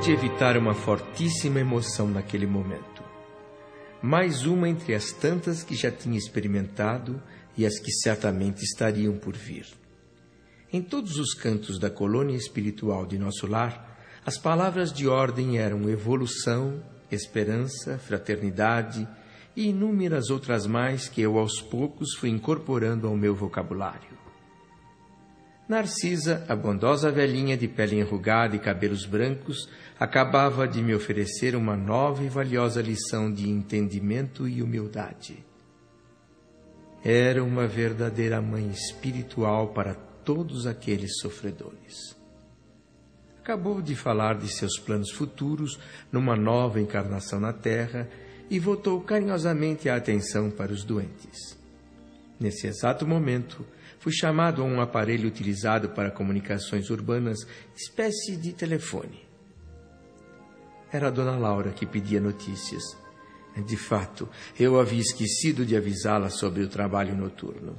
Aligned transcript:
Pude 0.00 0.12
evitar 0.12 0.56
uma 0.56 0.72
fortíssima 0.72 1.60
emoção 1.60 2.08
naquele 2.08 2.46
momento. 2.46 3.04
Mais 4.00 4.46
uma 4.46 4.66
entre 4.66 4.94
as 4.94 5.12
tantas 5.12 5.62
que 5.62 5.74
já 5.74 5.90
tinha 5.90 6.16
experimentado 6.16 7.22
e 7.54 7.66
as 7.66 7.78
que 7.78 7.92
certamente 7.92 8.64
estariam 8.64 9.18
por 9.18 9.36
vir. 9.36 9.66
Em 10.72 10.80
todos 10.80 11.18
os 11.18 11.34
cantos 11.34 11.78
da 11.78 11.90
colônia 11.90 12.34
espiritual 12.34 13.04
de 13.04 13.18
nosso 13.18 13.46
lar, 13.46 14.00
as 14.24 14.38
palavras 14.38 14.90
de 14.90 15.06
ordem 15.06 15.58
eram 15.58 15.86
evolução, 15.90 16.82
esperança, 17.10 17.98
fraternidade 17.98 19.06
e 19.54 19.68
inúmeras 19.68 20.30
outras 20.30 20.66
mais 20.66 21.10
que 21.10 21.20
eu 21.20 21.38
aos 21.38 21.60
poucos 21.60 22.14
fui 22.14 22.30
incorporando 22.30 23.06
ao 23.06 23.18
meu 23.18 23.34
vocabulário. 23.34 24.19
Narcisa, 25.70 26.44
a 26.48 26.56
bondosa 26.56 27.12
velhinha 27.12 27.56
de 27.56 27.68
pele 27.68 28.00
enrugada 28.00 28.56
e 28.56 28.58
cabelos 28.58 29.06
brancos, 29.06 29.68
acabava 30.00 30.66
de 30.66 30.82
me 30.82 30.92
oferecer 30.92 31.54
uma 31.54 31.76
nova 31.76 32.24
e 32.24 32.28
valiosa 32.28 32.82
lição 32.82 33.32
de 33.32 33.48
entendimento 33.48 34.48
e 34.48 34.64
humildade. 34.64 35.46
Era 37.04 37.44
uma 37.44 37.68
verdadeira 37.68 38.42
mãe 38.42 38.68
espiritual 38.68 39.68
para 39.68 39.94
todos 39.94 40.66
aqueles 40.66 41.20
sofredores. 41.20 42.16
Acabou 43.38 43.80
de 43.80 43.94
falar 43.94 44.38
de 44.38 44.48
seus 44.48 44.76
planos 44.76 45.12
futuros 45.12 45.78
numa 46.10 46.34
nova 46.34 46.80
encarnação 46.80 47.38
na 47.38 47.52
Terra 47.52 48.08
e 48.50 48.58
voltou 48.58 49.00
carinhosamente 49.02 49.88
a 49.88 49.94
atenção 49.94 50.50
para 50.50 50.72
os 50.72 50.82
doentes. 50.82 51.56
Nesse 52.40 52.66
exato 52.66 53.06
momento, 53.06 53.64
fui 54.00 54.12
chamado 54.12 54.62
a 54.62 54.64
um 54.64 54.80
aparelho 54.80 55.28
utilizado 55.28 55.90
para 55.90 56.10
comunicações 56.10 56.90
urbanas, 56.90 57.46
espécie 57.76 58.36
de 58.36 58.52
telefone. 58.52 59.28
Era 60.90 61.06
a 61.06 61.10
dona 61.10 61.36
Laura 61.36 61.70
que 61.70 61.86
pedia 61.86 62.20
notícias. 62.20 62.82
De 63.64 63.76
fato, 63.76 64.28
eu 64.58 64.80
havia 64.80 65.00
esquecido 65.00 65.64
de 65.64 65.76
avisá-la 65.76 66.30
sobre 66.30 66.62
o 66.62 66.68
trabalho 66.68 67.14
noturno. 67.14 67.78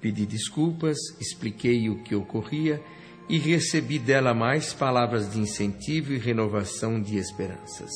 Pedi 0.00 0.24
desculpas, 0.24 0.96
expliquei 1.20 1.90
o 1.90 2.02
que 2.02 2.14
ocorria 2.14 2.80
e 3.28 3.36
recebi 3.36 3.98
dela 3.98 4.32
mais 4.32 4.72
palavras 4.72 5.30
de 5.30 5.40
incentivo 5.40 6.12
e 6.12 6.18
renovação 6.18 7.02
de 7.02 7.18
esperanças. 7.18 7.90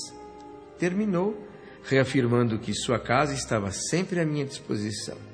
Terminou 0.79 1.49
reafirmando 1.85 2.59
que 2.59 2.75
sua 2.75 2.99
casa 2.99 3.35
estava 3.35 3.71
sempre 3.71 4.21
à 4.21 4.27
minha 4.27 4.45
disposição. 4.45 5.32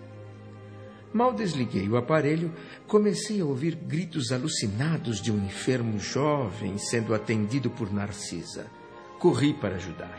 Mal 1.13 1.33
desliguei 1.33 1.89
o 1.89 1.97
aparelho, 1.97 2.55
comecei 2.87 3.41
a 3.41 3.45
ouvir 3.45 3.75
gritos 3.75 4.31
alucinados 4.31 5.21
de 5.21 5.33
um 5.33 5.45
enfermo 5.45 5.99
jovem 5.99 6.77
sendo 6.77 7.15
atendido 7.15 7.71
por 7.71 7.93
Narcisa. 7.93 8.71
Corri 9.19 9.55
para 9.55 9.77
ajudar. 9.77 10.19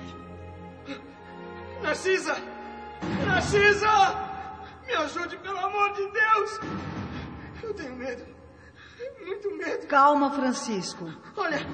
Narcisa! 1.82 2.36
Narcisa! 3.26 3.88
Me 4.86 4.94
ajude, 4.96 5.38
pelo 5.38 5.60
amor 5.60 5.94
de 5.94 6.12
Deus! 6.12 6.60
Eu 7.64 7.74
tenho 7.74 7.96
medo. 7.96 8.26
Muito 9.26 9.56
medo. 9.56 9.88
Calma, 9.88 10.32
Francisco. 10.32 11.14
Olha, 11.38 11.66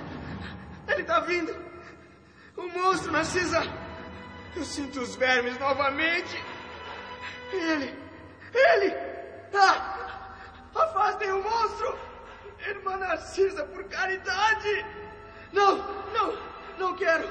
ele 0.87 1.01
está 1.01 1.21
vindo. 1.21 1.55
O 2.57 2.67
monstro, 2.67 3.11
Narcisa! 3.11 3.63
Eu 4.55 4.63
sinto 4.63 4.99
os 4.99 5.15
vermes 5.15 5.57
novamente. 5.59 6.37
Ele. 7.51 8.04
Ele! 8.55 8.95
Ah! 9.53 10.31
Afastem 10.73 11.31
o 11.31 11.43
monstro! 11.43 11.97
Irmã 12.67 12.97
Narcisa, 12.97 13.65
por 13.65 13.83
caridade! 13.85 14.85
Não, 15.51 15.77
não, 16.13 16.37
não 16.79 16.95
quero! 16.95 17.27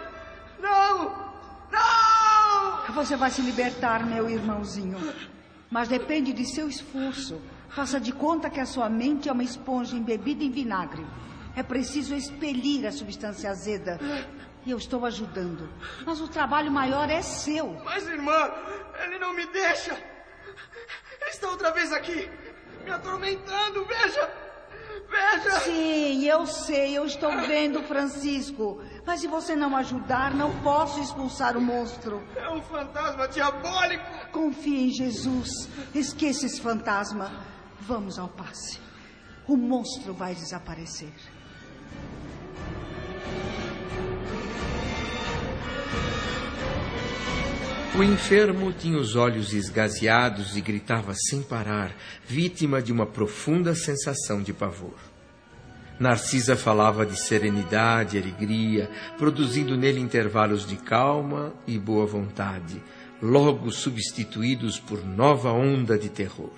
Não! 0.60 1.24
Não! 1.72 2.94
Você 2.94 3.16
vai 3.16 3.30
se 3.30 3.42
libertar, 3.42 4.04
meu 4.04 4.28
irmãozinho. 4.28 4.98
Mas 5.70 5.88
depende 5.88 6.32
de 6.32 6.44
seu 6.44 6.68
esforço. 6.68 7.40
Faça 7.70 7.98
de 7.98 8.12
conta 8.12 8.48
que 8.48 8.60
a 8.60 8.66
sua 8.66 8.88
mente 8.88 9.28
é 9.28 9.32
uma 9.32 9.42
esponja 9.42 9.96
embebida 9.96 10.44
em 10.44 10.50
vinagre. 10.50 11.04
É 11.56 11.62
preciso 11.62 12.14
expelir 12.14 12.86
a 12.86 12.92
substância 12.92 13.50
azeda. 13.50 13.98
E 14.64 14.70
eu 14.70 14.78
estou 14.78 15.04
ajudando. 15.04 15.68
Mas 16.06 16.20
o 16.20 16.28
trabalho 16.28 16.70
maior 16.70 17.10
é 17.10 17.20
seu. 17.20 17.74
Mas, 17.84 18.06
irmã, 18.06 18.50
ele 19.02 19.18
não 19.18 19.34
me 19.34 19.46
deixa. 19.46 19.96
Está 21.28 21.50
outra 21.50 21.70
vez 21.72 21.92
aqui, 21.92 22.30
me 22.84 22.90
atormentando, 22.90 23.84
veja! 23.84 24.30
Veja! 25.08 25.60
Sim, 25.60 26.24
eu 26.24 26.46
sei, 26.46 26.96
eu 26.96 27.04
estou 27.04 27.30
vendo, 27.42 27.82
Francisco. 27.82 28.82
Mas 29.06 29.20
se 29.20 29.26
você 29.28 29.54
não 29.54 29.76
ajudar, 29.76 30.34
não 30.34 30.50
posso 30.60 31.00
expulsar 31.00 31.56
o 31.56 31.60
monstro. 31.60 32.22
É 32.36 32.48
um 32.48 32.62
fantasma 32.62 33.28
diabólico! 33.28 34.04
Confie 34.32 34.88
em 34.88 34.90
Jesus. 34.90 35.68
Esqueça 35.94 36.46
esse 36.46 36.60
fantasma. 36.60 37.32
Vamos 37.80 38.18
ao 38.18 38.28
passe. 38.28 38.80
O 39.46 39.56
monstro 39.56 40.14
vai 40.14 40.34
desaparecer. 40.34 41.12
O 47.96 48.02
enfermo 48.02 48.72
tinha 48.72 48.98
os 48.98 49.14
olhos 49.14 49.52
esgazeados 49.52 50.56
e 50.56 50.60
gritava 50.60 51.14
sem 51.14 51.40
parar, 51.40 51.94
vítima 52.26 52.82
de 52.82 52.90
uma 52.90 53.06
profunda 53.06 53.72
sensação 53.72 54.42
de 54.42 54.52
pavor. 54.52 54.96
Narcisa 56.00 56.56
falava 56.56 57.06
de 57.06 57.16
serenidade 57.16 58.16
e 58.16 58.20
alegria, 58.20 58.90
produzindo 59.16 59.76
nele 59.76 60.00
intervalos 60.00 60.66
de 60.66 60.74
calma 60.74 61.54
e 61.68 61.78
boa 61.78 62.04
vontade, 62.04 62.82
logo 63.22 63.70
substituídos 63.70 64.76
por 64.80 65.06
nova 65.06 65.52
onda 65.52 65.96
de 65.96 66.08
terror. 66.08 66.50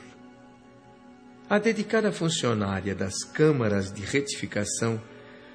A 1.51 1.59
dedicada 1.59 2.11
funcionária 2.11 2.95
das 2.95 3.23
câmaras 3.23 3.93
de 3.93 4.01
retificação 4.01 4.99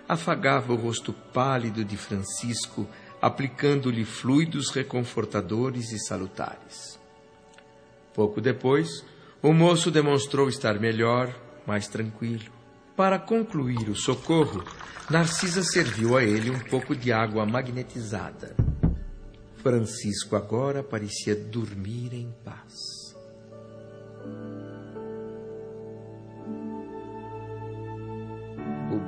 afagava 0.07 0.73
o 0.73 0.75
rosto 0.75 1.11
pálido 1.11 1.83
de 1.83 1.97
Francisco 1.97 2.87
aplicando-lhe 3.21 4.03
fluidos 4.03 4.71
reconfortadores 4.71 5.91
e 5.91 5.99
salutares. 5.99 6.99
Pouco 8.13 8.41
depois, 8.41 9.05
o 9.41 9.53
moço 9.53 9.91
demonstrou 9.91 10.49
estar 10.49 10.79
melhor, 10.79 11.33
mais 11.65 11.87
tranquilo. 11.87 12.51
Para 12.95 13.19
concluir 13.19 13.89
o 13.89 13.95
socorro, 13.95 14.63
Narcisa 15.09 15.63
serviu 15.63 16.17
a 16.17 16.23
ele 16.23 16.49
um 16.49 16.59
pouco 16.59 16.95
de 16.95 17.11
água 17.11 17.45
magnetizada. 17.45 18.55
Francisco 19.57 20.35
agora 20.35 20.81
parecia 20.81 21.35
dormir 21.35 22.13
em 22.13 22.33
paz. 22.43 23.00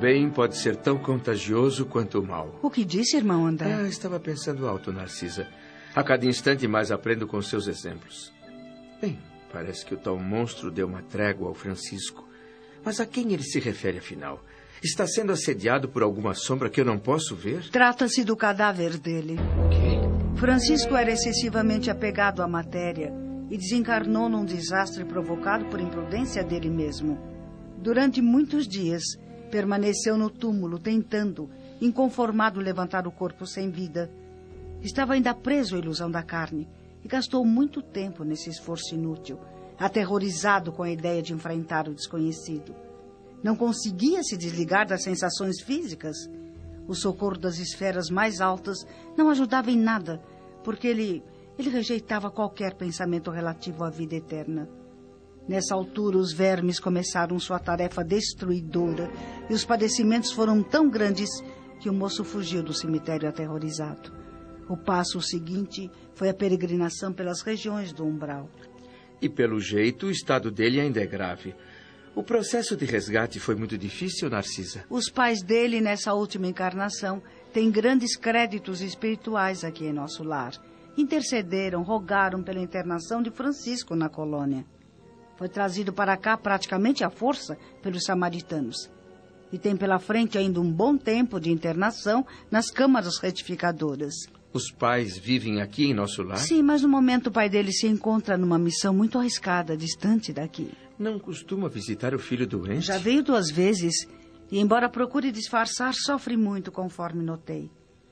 Bem 0.03 0.29
pode 0.29 0.57
ser 0.57 0.75
tão 0.75 0.97
contagioso 0.97 1.85
quanto 1.85 2.19
o 2.19 2.27
mal. 2.27 2.59
O 2.61 2.69
que 2.69 2.83
disse, 2.83 3.15
irmão 3.15 3.45
André? 3.45 3.73
Ah, 3.73 3.87
estava 3.87 4.19
pensando 4.19 4.67
alto, 4.67 4.91
Narcisa. 4.91 5.47
A 5.95 6.03
cada 6.03 6.25
instante 6.25 6.67
mais 6.67 6.91
aprendo 6.91 7.25
com 7.25 7.41
seus 7.41 7.67
exemplos. 7.67 8.33
Bem, 9.01 9.17
parece 9.49 9.85
que 9.85 9.93
o 9.93 9.97
tal 9.97 10.19
monstro 10.19 10.69
deu 10.69 10.87
uma 10.87 11.01
trégua 11.01 11.47
ao 11.47 11.53
Francisco. 11.53 12.27
Mas 12.83 12.99
a 12.99 13.05
quem 13.05 13.31
ele 13.31 13.43
se 13.43 13.61
refere, 13.61 13.99
afinal? 13.99 14.43
Está 14.83 15.07
sendo 15.07 15.31
assediado 15.31 15.87
por 15.87 16.03
alguma 16.03 16.33
sombra 16.33 16.69
que 16.69 16.81
eu 16.81 16.85
não 16.85 16.99
posso 16.99 17.33
ver? 17.33 17.69
Trata-se 17.69 18.25
do 18.25 18.35
cadáver 18.35 18.97
dele. 18.97 19.37
Francisco 20.35 20.97
era 20.97 21.13
excessivamente 21.13 21.89
apegado 21.89 22.41
à 22.41 22.47
matéria 22.47 23.13
e 23.49 23.57
desencarnou 23.57 24.27
num 24.27 24.43
desastre 24.43 25.05
provocado 25.05 25.63
por 25.67 25.79
imprudência 25.79 26.43
dele 26.43 26.69
mesmo. 26.69 27.17
Durante 27.77 28.21
muitos 28.21 28.67
dias, 28.67 29.03
Permaneceu 29.53 30.17
no 30.17 30.31
túmulo, 30.31 30.79
tentando, 30.79 31.47
inconformado, 31.79 32.59
levantar 32.59 33.05
o 33.05 33.11
corpo 33.11 33.45
sem 33.45 33.69
vida. 33.69 34.09
Estava 34.81 35.13
ainda 35.13 35.31
preso 35.35 35.75
à 35.75 35.77
ilusão 35.77 36.09
da 36.09 36.23
carne 36.23 36.67
e 37.05 37.07
gastou 37.07 37.45
muito 37.45 37.79
tempo 37.79 38.23
nesse 38.23 38.49
esforço 38.49 38.95
inútil, 38.95 39.39
aterrorizado 39.77 40.71
com 40.71 40.81
a 40.81 40.89
ideia 40.89 41.21
de 41.21 41.33
enfrentar 41.33 41.87
o 41.87 41.93
desconhecido. 41.93 42.73
Não 43.43 43.55
conseguia 43.55 44.23
se 44.23 44.35
desligar 44.35 44.87
das 44.87 45.03
sensações 45.03 45.61
físicas. 45.61 46.17
O 46.87 46.95
socorro 46.95 47.37
das 47.37 47.59
esferas 47.59 48.09
mais 48.09 48.41
altas 48.41 48.79
não 49.15 49.29
ajudava 49.29 49.69
em 49.69 49.77
nada, 49.77 50.19
porque 50.63 50.87
ele, 50.87 51.23
ele 51.59 51.69
rejeitava 51.69 52.31
qualquer 52.31 52.73
pensamento 52.73 53.29
relativo 53.29 53.83
à 53.83 53.91
vida 53.91 54.15
eterna. 54.15 54.67
Nessa 55.47 55.75
altura, 55.75 56.17
os 56.17 56.31
vermes 56.31 56.79
começaram 56.79 57.37
sua 57.39 57.59
tarefa 57.59 58.03
destruidora 58.03 59.11
e 59.49 59.53
os 59.53 59.65
padecimentos 59.65 60.31
foram 60.31 60.63
tão 60.63 60.89
grandes 60.89 61.29
que 61.79 61.89
o 61.89 61.93
moço 61.93 62.23
fugiu 62.23 62.63
do 62.63 62.73
cemitério 62.73 63.27
aterrorizado. 63.27 64.11
O 64.69 64.77
passo 64.77 65.21
seguinte 65.21 65.91
foi 66.13 66.29
a 66.29 66.33
peregrinação 66.33 67.11
pelas 67.11 67.41
regiões 67.41 67.91
do 67.91 68.05
umbral. 68.05 68.49
E 69.21 69.27
pelo 69.27 69.59
jeito, 69.59 70.07
o 70.07 70.11
estado 70.11 70.49
dele 70.49 70.79
ainda 70.79 71.01
é 71.01 71.05
grave. 71.05 71.53
O 72.15 72.23
processo 72.23 72.77
de 72.77 72.85
resgate 72.85 73.39
foi 73.39 73.55
muito 73.55 73.77
difícil, 73.77 74.29
Narcisa? 74.29 74.85
Os 74.89 75.09
pais 75.09 75.41
dele, 75.41 75.81
nessa 75.81 76.13
última 76.13 76.47
encarnação, 76.47 77.21
têm 77.51 77.71
grandes 77.71 78.15
créditos 78.15 78.81
espirituais 78.81 79.63
aqui 79.63 79.85
em 79.85 79.93
nosso 79.93 80.23
lar. 80.23 80.53
Intercederam, 80.95 81.81
rogaram 81.81 82.43
pela 82.43 82.59
internação 82.61 83.21
de 83.21 83.31
Francisco 83.31 83.95
na 83.95 84.09
colônia. 84.09 84.63
Foi 85.37 85.49
trazido 85.49 85.91
para 85.91 86.15
cá 86.15 86.37
praticamente 86.37 87.03
à 87.03 87.09
força 87.09 87.57
pelos 87.81 88.03
samaritanos. 88.03 88.89
E 89.51 89.57
tem 89.57 89.75
pela 89.75 89.99
frente 89.99 90.37
ainda 90.37 90.59
um 90.59 90.71
bom 90.71 90.97
tempo 90.97 91.39
de 91.39 91.51
internação 91.51 92.25
nas 92.49 92.71
câmaras 92.71 93.17
retificadoras. 93.17 94.13
Os 94.51 94.71
pais 94.71 95.17
vivem 95.17 95.61
aqui 95.61 95.85
em 95.85 95.93
nosso 95.93 96.21
lar? 96.21 96.37
Sim, 96.37 96.61
mas 96.61 96.81
no 96.83 96.89
momento 96.89 97.27
o 97.27 97.31
pai 97.31 97.49
dele 97.49 97.71
se 97.71 97.87
encontra 97.87 98.37
numa 98.37 98.59
missão 98.59 98.93
muito 98.93 99.17
arriscada, 99.17 99.75
distante 99.75 100.31
daqui. 100.31 100.71
Não 100.97 101.17
costuma 101.17 101.67
visitar 101.67 102.13
o 102.13 102.19
filho 102.19 102.45
doente? 102.45 102.85
Já 102.85 102.99
veio 102.99 103.23
duas 103.23 103.49
vezes 103.49 104.07
e, 104.51 104.59
embora 104.59 104.87
procure 104.87 105.31
disfarçar, 105.31 105.93
sofre 105.95 106.37
muito, 106.37 106.71
conforme 106.71 107.23
notei. 107.23 107.71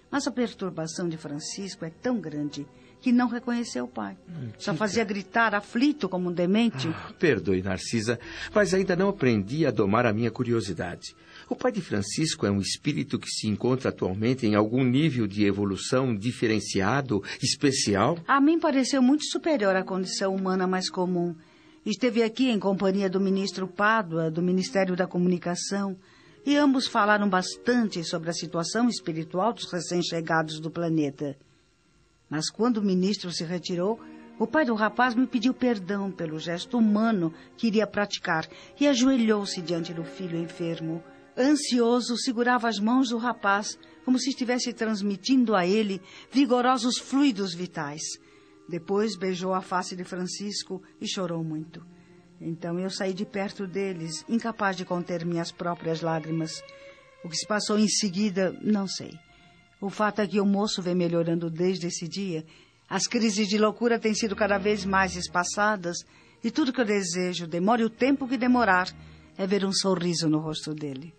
Mas 0.10 0.26
a 0.26 0.32
perturbação 0.32 1.08
de 1.08 1.16
Francisco 1.16 1.86
é 1.86 1.90
tão 1.90 2.20
grande 2.20 2.68
que 3.02 3.12
não 3.12 3.28
reconheceu 3.28 3.86
o 3.86 3.88
pai. 3.88 4.16
Só 4.60 4.76
fazia 4.76 5.04
gritar, 5.04 5.56
aflito 5.56 6.08
como 6.08 6.30
um 6.30 6.34
demente. 6.34 6.88
Ah, 6.88 7.12
perdoe, 7.18 7.64
Narcisa, 7.64 8.20
mas 8.54 8.74
ainda 8.74 8.96
não 8.96 9.10
aprendi 9.10 9.66
a 9.66 9.72
domar 9.72 10.06
a 10.06 10.14
minha 10.14 10.30
curiosidade. 10.30 11.16
O 11.50 11.56
pai 11.56 11.72
de 11.72 11.82
Francisco 11.82 12.46
é 12.46 12.52
um 12.52 12.62
espírito 12.62 13.18
que 13.18 13.28
se 13.28 13.48
encontra 13.48 13.90
atualmente 13.90 14.46
em 14.46 14.54
algum 14.54 14.84
nível 14.84 15.26
de 15.28 15.44
evolução 15.44 16.16
diferenciado, 16.16 17.24
especial? 17.42 18.18
A 18.28 18.40
mim 18.40 18.60
pareceu 18.60 19.02
muito 19.02 19.26
superior 19.26 19.76
à 19.76 19.84
condição 19.84 20.34
humana 20.36 20.68
mais 20.68 20.90
comum. 20.90 21.36
Esteve 21.84 22.22
aqui 22.22 22.50
em 22.50 22.60
companhia 22.60 23.10
do 23.10 23.20
ministro 23.20 23.68
Pádua, 23.68 24.30
do 24.30 24.42
Ministério 24.42 24.96
da 24.96 25.08
Comunicação, 25.08 25.98
e 26.46 26.56
ambos 26.56 26.88
falaram 26.88 27.28
bastante 27.28 28.04
sobre 28.04 28.30
a 28.30 28.34
situação 28.34 28.88
espiritual 28.88 29.52
dos 29.52 29.72
recém-chegados 29.72 30.60
do 30.60 30.70
planeta. 30.70 31.36
Mas 32.32 32.50
quando 32.50 32.78
o 32.78 32.84
ministro 32.84 33.30
se 33.30 33.44
retirou, 33.44 34.00
o 34.40 34.48
pai 34.48 34.64
do 34.64 34.74
rapaz 34.74 35.14
me 35.14 35.28
pediu 35.28 35.54
perdão 35.54 36.10
pelo 36.10 36.40
gesto 36.40 36.78
humano 36.78 37.34
que 37.58 37.68
iria 37.68 37.86
praticar 37.86 38.48
e 38.80 38.88
ajoelhou-se 38.88 39.62
diante 39.62 39.94
do 39.94 40.06
filho 40.06 40.38
enfermo. 40.40 41.04
Ansioso, 41.38 42.16
segurava 42.16 42.70
as 42.70 42.80
mãos 42.80 43.10
do 43.10 43.18
rapaz 43.18 43.78
como 44.06 44.18
se 44.18 44.30
estivesse 44.30 44.72
transmitindo 44.72 45.54
a 45.54 45.68
ele 45.68 46.02
vigorosos 46.32 46.98
fluidos 46.98 47.54
vitais. 47.54 48.02
Depois 48.68 49.18
beijou 49.18 49.54
a 49.54 49.62
face 49.62 49.94
de 49.94 50.06
Francisco 50.06 50.82
e 51.02 51.08
chorou 51.08 51.44
muito. 51.44 51.86
Então 52.40 52.80
eu 52.80 52.90
saí 52.90 53.14
de 53.14 53.26
perto 53.26 53.68
deles, 53.68 54.24
incapaz 54.30 54.78
de 54.78 54.86
conter 54.86 55.26
minhas 55.26 55.52
próprias 55.52 56.02
lágrimas. 56.02 56.64
O 57.26 57.30
que 57.30 57.36
se 57.36 57.46
passou 57.46 57.78
em 57.78 57.90
seguida, 57.90 58.58
não 58.64 58.88
sei. 58.88 59.12
O 59.82 59.90
fato 59.90 60.22
é 60.22 60.28
que 60.28 60.40
o 60.40 60.46
moço 60.46 60.80
vem 60.80 60.94
melhorando 60.94 61.50
desde 61.50 61.88
esse 61.88 62.08
dia. 62.08 62.46
As 62.88 63.08
crises 63.08 63.48
de 63.48 63.58
loucura 63.58 63.98
têm 64.00 64.14
sido 64.14 64.36
cada 64.36 64.60
vez 64.60 64.86
mais 64.86 65.16
espaçadas 65.16 65.98
e 66.44 66.52
tudo 66.52 66.72
que 66.72 66.80
eu 66.80 66.86
desejo, 66.86 67.48
demore 67.48 67.84
o 67.84 67.90
tempo 67.90 68.28
que 68.28 68.38
demorar, 68.38 68.88
é 69.38 69.48
ver 69.48 69.66
um 69.66 69.74
sorriso 69.74 70.30
no 70.30 70.40
rosto 70.40 70.74
dele. 70.74 71.14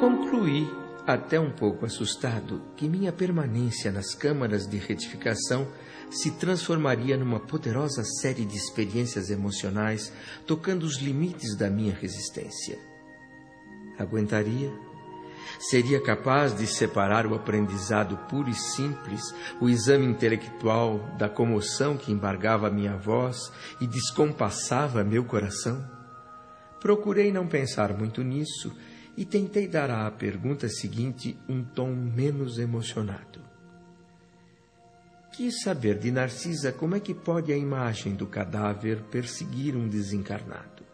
Concluí, 0.00 0.79
até 1.06 1.38
um 1.38 1.50
pouco 1.50 1.86
assustado, 1.86 2.62
que 2.76 2.88
minha 2.88 3.12
permanência 3.12 3.90
nas 3.90 4.14
câmaras 4.14 4.66
de 4.66 4.78
retificação 4.78 5.66
se 6.10 6.32
transformaria 6.32 7.16
numa 7.16 7.38
poderosa 7.38 8.02
série 8.04 8.44
de 8.44 8.56
experiências 8.56 9.30
emocionais 9.30 10.12
tocando 10.46 10.82
os 10.84 10.98
limites 10.98 11.56
da 11.56 11.70
minha 11.70 11.94
resistência. 11.94 12.78
Aguentaria? 13.98 14.72
Seria 15.58 16.00
capaz 16.00 16.56
de 16.56 16.66
separar 16.66 17.26
o 17.26 17.34
aprendizado 17.34 18.16
puro 18.28 18.48
e 18.48 18.54
simples, 18.54 19.22
o 19.60 19.68
exame 19.68 20.06
intelectual 20.06 20.98
da 21.18 21.28
comoção 21.28 21.96
que 21.96 22.12
embargava 22.12 22.70
minha 22.70 22.96
voz 22.96 23.52
e 23.80 23.86
descompassava 23.86 25.04
meu 25.04 25.24
coração? 25.24 25.84
Procurei 26.80 27.30
não 27.30 27.46
pensar 27.46 27.92
muito 27.92 28.22
nisso 28.22 28.74
e 29.20 29.24
tentei 29.26 29.68
dar 29.68 29.90
à 29.90 30.10
pergunta 30.10 30.66
seguinte 30.66 31.36
um 31.46 31.62
tom 31.62 31.90
menos 31.90 32.58
emocionado. 32.58 33.38
Quis 35.30 35.60
saber 35.60 35.98
de 35.98 36.10
Narcisa 36.10 36.72
como 36.72 36.96
é 36.96 37.00
que 37.00 37.12
pode 37.12 37.52
a 37.52 37.56
imagem 37.56 38.14
do 38.14 38.26
cadáver 38.26 39.02
perseguir 39.10 39.76
um 39.76 39.86
desencarnado. 39.86 40.86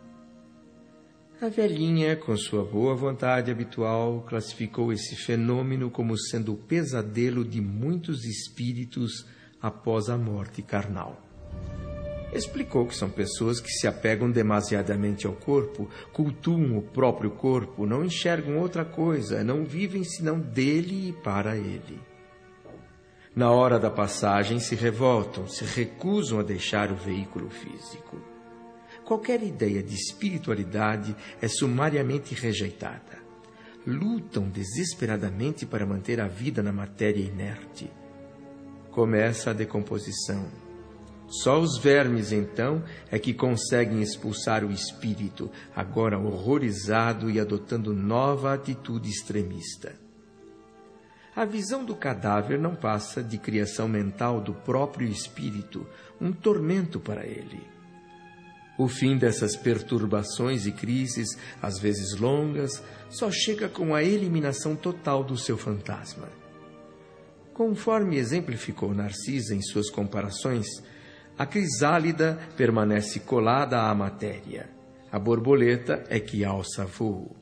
A 1.40 1.48
velhinha, 1.48 2.16
com 2.16 2.36
sua 2.36 2.64
boa 2.64 2.96
vontade 2.96 3.48
habitual, 3.48 4.22
classificou 4.22 4.92
esse 4.92 5.14
fenômeno 5.14 5.88
como 5.88 6.18
sendo 6.18 6.54
o 6.54 6.56
pesadelo 6.56 7.44
de 7.44 7.60
muitos 7.60 8.24
espíritos 8.24 9.24
após 9.62 10.08
a 10.08 10.18
morte 10.18 10.62
carnal. 10.62 11.22
Explicou 12.36 12.86
que 12.86 12.94
são 12.94 13.08
pessoas 13.08 13.60
que 13.60 13.70
se 13.70 13.86
apegam 13.86 14.30
demasiadamente 14.30 15.26
ao 15.26 15.32
corpo, 15.32 15.88
cultuam 16.12 16.76
o 16.76 16.82
próprio 16.82 17.30
corpo, 17.30 17.86
não 17.86 18.04
enxergam 18.04 18.58
outra 18.58 18.84
coisa, 18.84 19.42
não 19.42 19.64
vivem 19.64 20.04
senão 20.04 20.38
dele 20.38 21.08
e 21.08 21.12
para 21.14 21.56
ele. 21.56 21.98
Na 23.34 23.50
hora 23.50 23.78
da 23.78 23.90
passagem 23.90 24.60
se 24.60 24.74
revoltam, 24.74 25.48
se 25.48 25.64
recusam 25.64 26.38
a 26.38 26.42
deixar 26.42 26.92
o 26.92 26.94
veículo 26.94 27.48
físico. 27.48 28.20
Qualquer 29.02 29.42
ideia 29.42 29.82
de 29.82 29.94
espiritualidade 29.94 31.16
é 31.40 31.48
sumariamente 31.48 32.34
rejeitada. 32.34 33.24
Lutam 33.86 34.50
desesperadamente 34.50 35.64
para 35.64 35.86
manter 35.86 36.20
a 36.20 36.28
vida 36.28 36.62
na 36.62 36.72
matéria 36.72 37.22
inerte. 37.22 37.90
Começa 38.90 39.50
a 39.50 39.54
decomposição. 39.54 40.65
Só 41.28 41.58
os 41.58 41.78
vermes, 41.78 42.30
então, 42.30 42.84
é 43.10 43.18
que 43.18 43.34
conseguem 43.34 44.00
expulsar 44.00 44.64
o 44.64 44.70
espírito, 44.70 45.50
agora 45.74 46.18
horrorizado 46.18 47.28
e 47.28 47.40
adotando 47.40 47.92
nova 47.92 48.54
atitude 48.54 49.10
extremista. 49.10 49.94
A 51.34 51.44
visão 51.44 51.84
do 51.84 51.94
cadáver 51.94 52.58
não 52.58 52.74
passa 52.74 53.22
de 53.22 53.36
criação 53.36 53.88
mental 53.88 54.40
do 54.40 54.54
próprio 54.54 55.08
espírito, 55.08 55.86
um 56.20 56.32
tormento 56.32 56.98
para 56.98 57.26
ele. 57.26 57.60
O 58.78 58.88
fim 58.88 59.18
dessas 59.18 59.56
perturbações 59.56 60.66
e 60.66 60.72
crises, 60.72 61.36
às 61.60 61.78
vezes 61.78 62.14
longas, 62.18 62.82
só 63.10 63.30
chega 63.30 63.68
com 63.68 63.94
a 63.94 64.02
eliminação 64.02 64.76
total 64.76 65.24
do 65.24 65.36
seu 65.36 65.58
fantasma. 65.58 66.28
Conforme 67.52 68.16
exemplificou 68.16 68.94
Narcisa 68.94 69.54
em 69.54 69.62
suas 69.62 69.90
comparações, 69.90 70.66
a 71.38 71.44
crisálida 71.44 72.38
permanece 72.56 73.20
colada 73.20 73.82
à 73.82 73.94
matéria. 73.94 74.70
A 75.12 75.18
borboleta 75.18 76.04
é 76.08 76.18
que 76.18 76.44
alça 76.44 76.86
voo. 76.86 77.36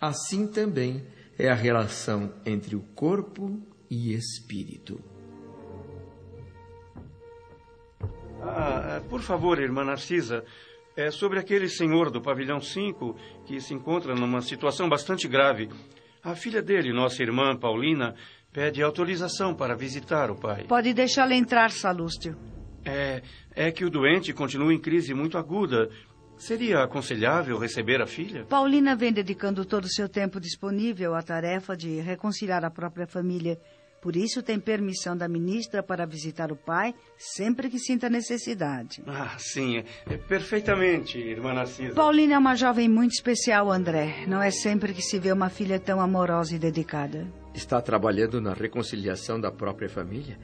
Assim 0.00 0.46
também 0.46 1.04
é 1.38 1.48
a 1.48 1.54
relação 1.54 2.32
entre 2.44 2.76
o 2.76 2.80
corpo 2.94 3.60
e 3.90 4.12
espírito. 4.14 5.00
Ah, 8.42 9.02
por 9.08 9.20
favor, 9.20 9.58
irmã 9.58 9.84
Narcisa, 9.84 10.44
é 10.96 11.10
sobre 11.10 11.38
aquele 11.38 11.68
senhor 11.68 12.10
do 12.10 12.20
pavilhão 12.20 12.60
5 12.60 13.16
que 13.46 13.60
se 13.60 13.74
encontra 13.74 14.14
numa 14.14 14.42
situação 14.42 14.88
bastante 14.88 15.26
grave. 15.26 15.68
A 16.22 16.34
filha 16.34 16.60
dele, 16.60 16.92
nossa 16.92 17.22
irmã 17.22 17.56
Paulina, 17.56 18.14
pede 18.52 18.82
autorização 18.82 19.54
para 19.54 19.74
visitar 19.74 20.30
o 20.30 20.36
pai. 20.36 20.64
Pode 20.64 20.92
deixá-la 20.92 21.34
entrar, 21.34 21.70
Salúcio. 21.70 22.36
É, 22.84 23.22
é 23.54 23.70
que 23.70 23.84
o 23.84 23.90
doente 23.90 24.32
continua 24.32 24.72
em 24.72 24.78
crise 24.78 25.12
muito 25.12 25.36
aguda 25.36 25.90
Seria 26.40 26.82
aconselhável 26.82 27.58
receber 27.58 28.00
a 28.00 28.06
filha? 28.06 28.46
Paulina 28.46 28.96
vem 28.96 29.12
dedicando 29.12 29.62
todo 29.62 29.84
o 29.84 29.92
seu 29.92 30.08
tempo 30.08 30.40
disponível 30.40 31.14
à 31.14 31.20
tarefa 31.22 31.76
de 31.76 32.00
reconciliar 32.00 32.64
a 32.64 32.70
própria 32.70 33.06
família. 33.06 33.60
Por 34.00 34.16
isso 34.16 34.42
tem 34.42 34.58
permissão 34.58 35.14
da 35.14 35.28
ministra 35.28 35.82
para 35.82 36.06
visitar 36.06 36.50
o 36.50 36.56
pai 36.56 36.94
sempre 37.18 37.68
que 37.68 37.78
sinta 37.78 38.08
necessidade. 38.08 39.02
Ah, 39.06 39.36
sim, 39.36 39.84
é, 40.06 40.16
perfeitamente, 40.16 41.18
irmã 41.18 41.52
Narcisa. 41.52 41.94
Paulina 41.94 42.36
é 42.36 42.38
uma 42.38 42.54
jovem 42.54 42.88
muito 42.88 43.12
especial, 43.12 43.70
André. 43.70 44.24
Não 44.26 44.42
é 44.42 44.50
sempre 44.50 44.94
que 44.94 45.02
se 45.02 45.18
vê 45.18 45.30
uma 45.30 45.50
filha 45.50 45.78
tão 45.78 46.00
amorosa 46.00 46.56
e 46.56 46.58
dedicada. 46.58 47.30
Está 47.52 47.82
trabalhando 47.82 48.40
na 48.40 48.54
reconciliação 48.54 49.38
da 49.38 49.52
própria 49.52 49.90
família? 49.90 50.38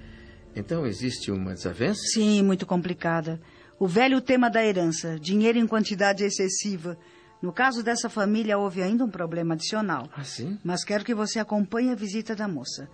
Então 0.56 0.86
existe 0.86 1.30
uma 1.30 1.52
desavença? 1.52 2.00
Sim, 2.14 2.42
muito 2.42 2.64
complicada. 2.64 3.38
O 3.78 3.86
velho 3.86 4.22
tema 4.22 4.48
da 4.48 4.64
herança, 4.64 5.18
dinheiro 5.20 5.58
em 5.58 5.66
quantidade 5.66 6.25
excessiva. 6.25 6.96
No 7.42 7.52
caso 7.52 7.82
dessa 7.82 8.08
família, 8.08 8.56
houve 8.56 8.82
ainda 8.82 9.04
um 9.04 9.10
problema 9.10 9.52
adicional. 9.52 10.08
Ah, 10.16 10.25
sim? 10.25 10.58
Mas 10.64 10.82
quero 10.82 11.04
que 11.04 11.14
você 11.14 11.38
acompanhe 11.38 11.90
a 11.90 11.94
visita 11.94 12.34
da 12.34 12.48
moça. 12.48 12.88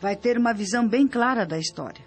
Vai 0.00 0.16
ter 0.16 0.36
uma 0.36 0.52
visão 0.52 0.86
bem 0.86 1.06
clara 1.06 1.46
da 1.46 1.56
história. 1.56 2.04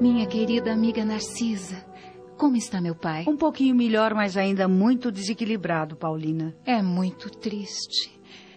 Minha 0.00 0.26
querida 0.26 0.72
amiga 0.72 1.04
Narcisa. 1.04 1.84
Como 2.36 2.56
está 2.56 2.80
meu 2.80 2.94
pai? 2.94 3.24
Um 3.26 3.36
pouquinho 3.36 3.74
melhor, 3.74 4.14
mas 4.14 4.36
ainda 4.36 4.68
muito 4.68 5.10
desequilibrado, 5.10 5.96
Paulina. 5.96 6.54
É 6.64 6.80
muito 6.80 7.28
triste. 7.30 8.16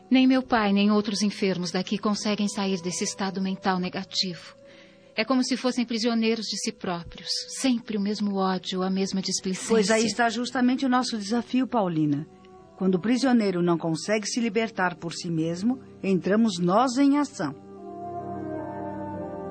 Nem 0.10 0.28
meu 0.28 0.44
pai, 0.44 0.72
nem 0.72 0.92
outros 0.92 1.24
enfermos 1.24 1.72
daqui 1.72 1.98
conseguem 1.98 2.48
sair 2.48 2.80
desse 2.82 3.04
estado 3.04 3.42
mental 3.42 3.80
negativo. 3.80 4.56
É 5.16 5.26
como 5.26 5.44
se 5.44 5.58
fossem 5.58 5.84
prisioneiros 5.84 6.46
de 6.46 6.58
si 6.58 6.72
próprios. 6.72 7.30
Sempre 7.48 7.98
o 7.98 8.02
mesmo 8.02 8.36
ódio, 8.36 8.84
a 8.84 8.90
mesma 8.90 9.22
displicência. 9.22 9.70
Pois 9.70 9.90
aí 9.90 10.06
está 10.06 10.30
justamente 10.30 10.86
o 10.86 10.90
nosso 10.90 11.18
desafio, 11.18 11.68
Paulina. 11.68 12.28
Quando 12.78 12.96
o 12.96 13.02
prisioneiro 13.02 13.62
não 13.64 13.78
consegue 13.78 14.28
se 14.28 14.40
libertar 14.40 14.96
por 14.96 15.14
si 15.14 15.30
mesmo, 15.30 15.80
entramos 16.04 16.60
nós 16.60 16.98
em 16.98 17.18
ação. 17.18 17.71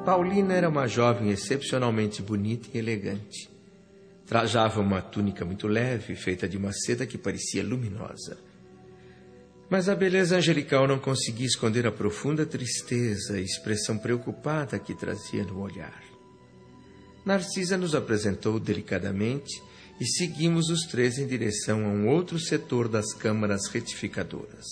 Paulina 0.05 0.55
era 0.55 0.69
uma 0.69 0.87
jovem 0.87 1.31
excepcionalmente 1.31 2.23
bonita 2.23 2.69
e 2.73 2.79
elegante. 2.79 3.51
Trajava 4.27 4.81
uma 4.81 5.03
túnica 5.03 5.45
muito 5.45 5.69
leve, 5.69 6.15
feita 6.15 6.49
de 6.49 6.57
uma 6.57 6.73
seda 6.73 7.07
que 7.07 7.19
parecia 7.19 7.63
luminosa. 7.63 8.39
Mas 9.69 9.89
a 9.89 9.95
beleza 9.95 10.37
angelical 10.37 10.89
não 10.89 10.99
conseguia 10.99 11.47
esconder 11.47 11.87
a 11.87 11.93
profunda 11.93 12.47
tristeza 12.47 13.39
e 13.39 13.45
expressão 13.45 13.99
preocupada 13.99 14.79
que 14.79 14.95
trazia 14.95 15.45
no 15.45 15.61
olhar. 15.61 16.03
Narcisa 17.25 17.77
nos 17.77 17.95
apresentou 17.95 18.59
delicadamente 18.59 19.63
e 20.01 20.07
seguimos 20.07 20.71
os 20.71 20.87
três 20.87 21.19
em 21.19 21.27
direção 21.27 21.85
a 21.85 21.89
um 21.89 22.09
outro 22.09 22.39
setor 22.39 22.89
das 22.89 23.13
câmaras 23.13 23.67
retificadoras. 23.67 24.65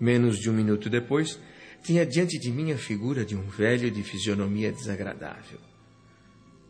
Menos 0.00 0.38
de 0.38 0.48
um 0.48 0.54
minuto 0.54 0.88
depois, 0.88 1.38
tinha 1.82 2.06
diante 2.06 2.38
de 2.38 2.50
mim 2.50 2.72
a 2.72 2.78
figura 2.78 3.24
de 3.24 3.36
um 3.36 3.48
velho 3.48 3.90
de 3.90 4.02
fisionomia 4.02 4.70
desagradável. 4.70 5.58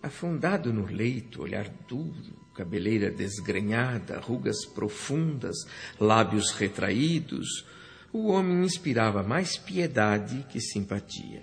Afundado 0.03 0.73
no 0.73 0.87
leito, 0.87 1.43
olhar 1.43 1.69
duro, 1.87 2.35
cabeleira 2.55 3.11
desgrenhada, 3.11 4.19
rugas 4.19 4.65
profundas, 4.65 5.57
lábios 6.01 6.51
retraídos, 6.53 7.65
o 8.13 8.29
homem 8.29 8.65
inspirava 8.65 9.23
mais 9.23 9.57
piedade 9.57 10.45
que 10.51 10.61
simpatia. 10.61 11.43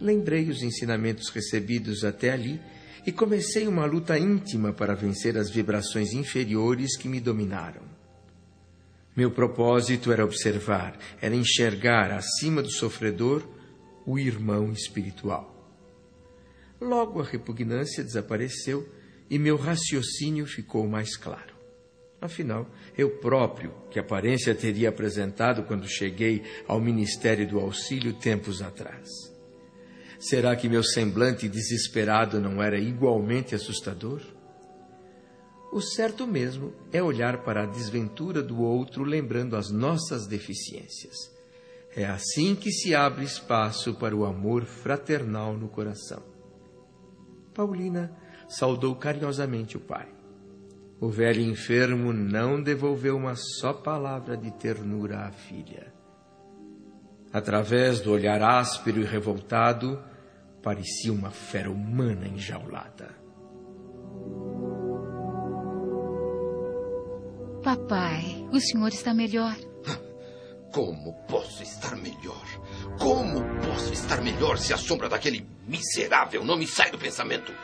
Lembrei 0.00 0.48
os 0.50 0.62
ensinamentos 0.62 1.28
recebidos 1.30 2.04
até 2.04 2.32
ali 2.32 2.60
e 3.06 3.12
comecei 3.12 3.66
uma 3.66 3.84
luta 3.84 4.18
íntima 4.18 4.72
para 4.72 4.94
vencer 4.94 5.36
as 5.38 5.50
vibrações 5.50 6.12
inferiores 6.12 6.96
que 6.96 7.08
me 7.08 7.20
dominaram. 7.20 7.93
Meu 9.16 9.30
propósito 9.30 10.10
era 10.10 10.24
observar, 10.24 10.98
era 11.20 11.34
enxergar 11.34 12.10
acima 12.10 12.62
do 12.62 12.70
sofredor 12.70 13.46
o 14.04 14.18
irmão 14.18 14.72
espiritual. 14.72 15.54
Logo 16.80 17.20
a 17.20 17.24
repugnância 17.24 18.02
desapareceu 18.02 18.88
e 19.30 19.38
meu 19.38 19.56
raciocínio 19.56 20.46
ficou 20.46 20.86
mais 20.88 21.16
claro. 21.16 21.54
Afinal, 22.20 22.68
eu 22.96 23.18
próprio, 23.18 23.72
que 23.90 23.98
aparência 23.98 24.54
teria 24.54 24.88
apresentado 24.88 25.62
quando 25.64 25.86
cheguei 25.86 26.42
ao 26.66 26.80
Ministério 26.80 27.46
do 27.46 27.60
Auxílio 27.60 28.14
tempos 28.14 28.62
atrás. 28.62 29.08
Será 30.18 30.56
que 30.56 30.68
meu 30.68 30.82
semblante 30.82 31.48
desesperado 31.48 32.40
não 32.40 32.62
era 32.62 32.78
igualmente 32.78 33.54
assustador? 33.54 34.22
O 35.74 35.80
certo 35.80 36.24
mesmo 36.24 36.72
é 36.92 37.02
olhar 37.02 37.38
para 37.38 37.64
a 37.64 37.66
desventura 37.66 38.40
do 38.40 38.62
outro 38.62 39.02
lembrando 39.02 39.56
as 39.56 39.72
nossas 39.72 40.24
deficiências. 40.24 41.16
É 41.96 42.04
assim 42.04 42.54
que 42.54 42.70
se 42.70 42.94
abre 42.94 43.24
espaço 43.24 43.92
para 43.94 44.14
o 44.14 44.24
amor 44.24 44.66
fraternal 44.66 45.54
no 45.54 45.66
coração. 45.66 46.22
Paulina 47.52 48.16
saudou 48.48 48.94
carinhosamente 48.94 49.76
o 49.76 49.80
pai. 49.80 50.06
O 51.00 51.08
velho 51.08 51.42
enfermo 51.42 52.12
não 52.12 52.62
devolveu 52.62 53.16
uma 53.16 53.34
só 53.34 53.72
palavra 53.72 54.36
de 54.36 54.52
ternura 54.52 55.26
à 55.26 55.32
filha. 55.32 55.92
Através 57.32 58.00
do 58.00 58.12
olhar 58.12 58.40
áspero 58.40 59.00
e 59.00 59.04
revoltado, 59.04 60.00
parecia 60.62 61.12
uma 61.12 61.32
fera 61.32 61.68
humana 61.68 62.28
enjaulada. 62.28 63.23
Papai, 67.64 68.46
o 68.52 68.60
senhor 68.60 68.88
está 68.88 69.14
melhor. 69.14 69.56
Como 70.70 71.14
posso 71.26 71.62
estar 71.62 71.96
melhor? 71.96 72.44
Como 72.98 73.40
posso 73.62 73.90
estar 73.90 74.20
melhor 74.20 74.58
se 74.58 74.74
a 74.74 74.76
sombra 74.76 75.08
daquele 75.08 75.48
miserável 75.66 76.44
não 76.44 76.58
me 76.58 76.66
sai 76.66 76.90
do 76.90 76.98
pensamento? 76.98 77.54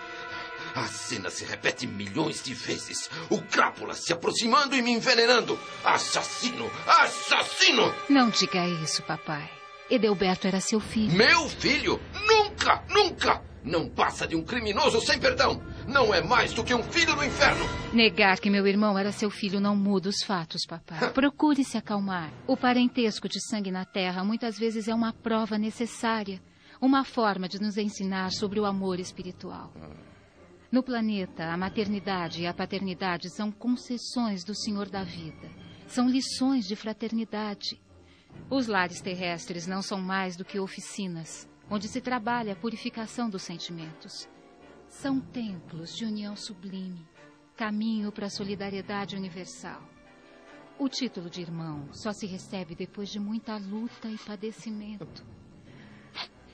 A 0.75 0.87
cena 0.87 1.29
se 1.29 1.45
repete 1.45 1.87
milhões 1.87 2.43
de 2.43 2.55
vezes. 2.55 3.11
O 3.29 3.43
crápula 3.43 3.93
se 3.93 4.11
aproximando 4.11 4.75
e 4.75 4.81
me 4.81 4.91
envenenando. 4.91 5.59
Assassino! 5.85 6.71
Assassino! 6.87 7.95
Não 8.09 8.31
diga 8.31 8.67
isso, 8.83 9.03
papai. 9.03 9.51
Edelberto 9.91 10.47
era 10.47 10.61
seu 10.61 10.81
filho. 10.81 11.13
Meu 11.13 11.47
filho? 11.47 12.01
Nunca! 12.27 12.83
Nunca! 12.89 13.43
Não 13.63 13.87
passa 13.87 14.27
de 14.27 14.35
um 14.35 14.43
criminoso 14.43 14.99
sem 15.03 15.19
perdão. 15.19 15.63
Não 15.91 16.15
é 16.15 16.23
mais 16.23 16.53
do 16.53 16.63
que 16.63 16.73
um 16.73 16.85
filho 16.85 17.17
do 17.17 17.25
inferno. 17.25 17.65
Negar 17.93 18.39
que 18.39 18.49
meu 18.49 18.65
irmão 18.65 18.97
era 18.97 19.11
seu 19.11 19.29
filho 19.29 19.59
não 19.59 19.75
muda 19.75 20.09
os 20.09 20.23
fatos, 20.25 20.65
papai. 20.65 21.11
Procure 21.13 21.65
se 21.65 21.77
acalmar. 21.77 22.31
O 22.47 22.57
parentesco 22.57 23.29
de 23.29 23.41
sangue 23.49 23.73
na 23.73 23.85
terra 23.85 24.23
muitas 24.23 24.57
vezes 24.57 24.87
é 24.87 24.95
uma 24.95 25.13
prova 25.13 25.59
necessária, 25.59 26.41
uma 26.81 27.03
forma 27.03 27.49
de 27.49 27.61
nos 27.61 27.77
ensinar 27.77 28.31
sobre 28.31 28.61
o 28.61 28.67
amor 28.67 29.01
espiritual. 29.01 29.73
No 30.71 30.81
planeta, 30.81 31.47
a 31.47 31.57
maternidade 31.57 32.43
e 32.43 32.47
a 32.47 32.55
paternidade 32.55 33.29
são 33.29 33.51
concessões 33.51 34.45
do 34.45 34.55
Senhor 34.55 34.89
da 34.89 35.03
vida. 35.03 35.51
São 35.89 36.09
lições 36.09 36.69
de 36.69 36.77
fraternidade. 36.77 37.83
Os 38.49 38.69
lares 38.69 39.01
terrestres 39.01 39.67
não 39.67 39.83
são 39.83 40.01
mais 40.01 40.37
do 40.37 40.45
que 40.45 40.61
oficinas, 40.61 41.51
onde 41.69 41.89
se 41.89 42.01
trabalha 42.01 42.53
a 42.53 42.57
purificação 42.57 43.29
dos 43.29 43.43
sentimentos. 43.43 44.29
São 44.91 45.19
templos 45.19 45.97
de 45.97 46.05
união 46.05 46.37
sublime, 46.37 47.07
caminho 47.57 48.13
para 48.13 48.27
a 48.27 48.31
solidariedade 48.31 49.17
universal. 49.17 49.83
O 50.79 50.89
título 50.89 51.31
de 51.31 51.41
irmão 51.41 51.89
só 51.93 52.13
se 52.13 52.27
recebe 52.27 52.75
depois 52.75 53.09
de 53.09 53.19
muita 53.19 53.57
luta 53.57 54.09
e 54.09 54.19
padecimento. 54.19 55.25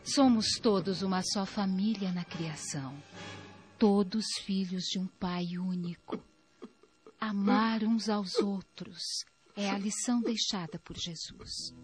Somos 0.05 0.59
todos 0.63 1.03
uma 1.03 1.23
só 1.23 1.45
família 1.45 2.13
na 2.13 2.25
criação 2.25 2.95
todos 3.79 4.25
filhos 4.45 4.85
de 4.85 4.99
um 4.99 5.07
Pai 5.07 5.59
único. 5.59 6.19
Amar 7.21 7.83
uns 7.83 8.09
aos 8.09 8.37
outros 8.37 9.03
é 9.55 9.71
a 9.71 9.79
lição 9.79 10.21
deixada 10.21 10.79
por 10.79 10.97
Jesus. 10.97 11.75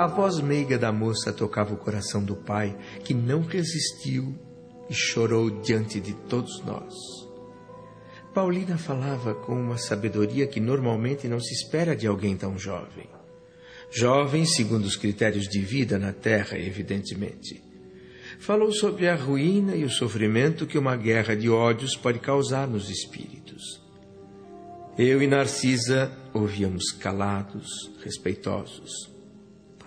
A 0.00 0.06
voz 0.06 0.40
meiga 0.40 0.78
da 0.78 0.90
moça 0.90 1.30
tocava 1.30 1.74
o 1.74 1.76
coração 1.76 2.24
do 2.24 2.34
pai, 2.34 2.74
que 3.04 3.12
não 3.12 3.42
resistiu 3.42 4.34
e 4.88 4.94
chorou 4.94 5.50
diante 5.60 6.00
de 6.00 6.14
todos 6.14 6.64
nós. 6.64 6.94
Paulina 8.32 8.78
falava 8.78 9.34
com 9.34 9.52
uma 9.52 9.76
sabedoria 9.76 10.46
que 10.46 10.58
normalmente 10.58 11.28
não 11.28 11.38
se 11.38 11.52
espera 11.52 11.94
de 11.94 12.06
alguém 12.06 12.34
tão 12.34 12.58
jovem. 12.58 13.10
Jovem, 13.90 14.46
segundo 14.46 14.86
os 14.86 14.96
critérios 14.96 15.46
de 15.46 15.60
vida 15.60 15.98
na 15.98 16.14
Terra, 16.14 16.58
evidentemente. 16.58 17.62
Falou 18.38 18.72
sobre 18.72 19.06
a 19.06 19.14
ruína 19.14 19.76
e 19.76 19.84
o 19.84 19.90
sofrimento 19.90 20.66
que 20.66 20.78
uma 20.78 20.96
guerra 20.96 21.36
de 21.36 21.50
ódios 21.50 21.94
pode 21.94 22.20
causar 22.20 22.66
nos 22.66 22.88
espíritos. 22.88 23.82
Eu 24.96 25.22
e 25.22 25.26
Narcisa 25.26 26.10
ouvíamos 26.32 26.90
calados, 26.90 27.68
respeitosos. 28.02 29.19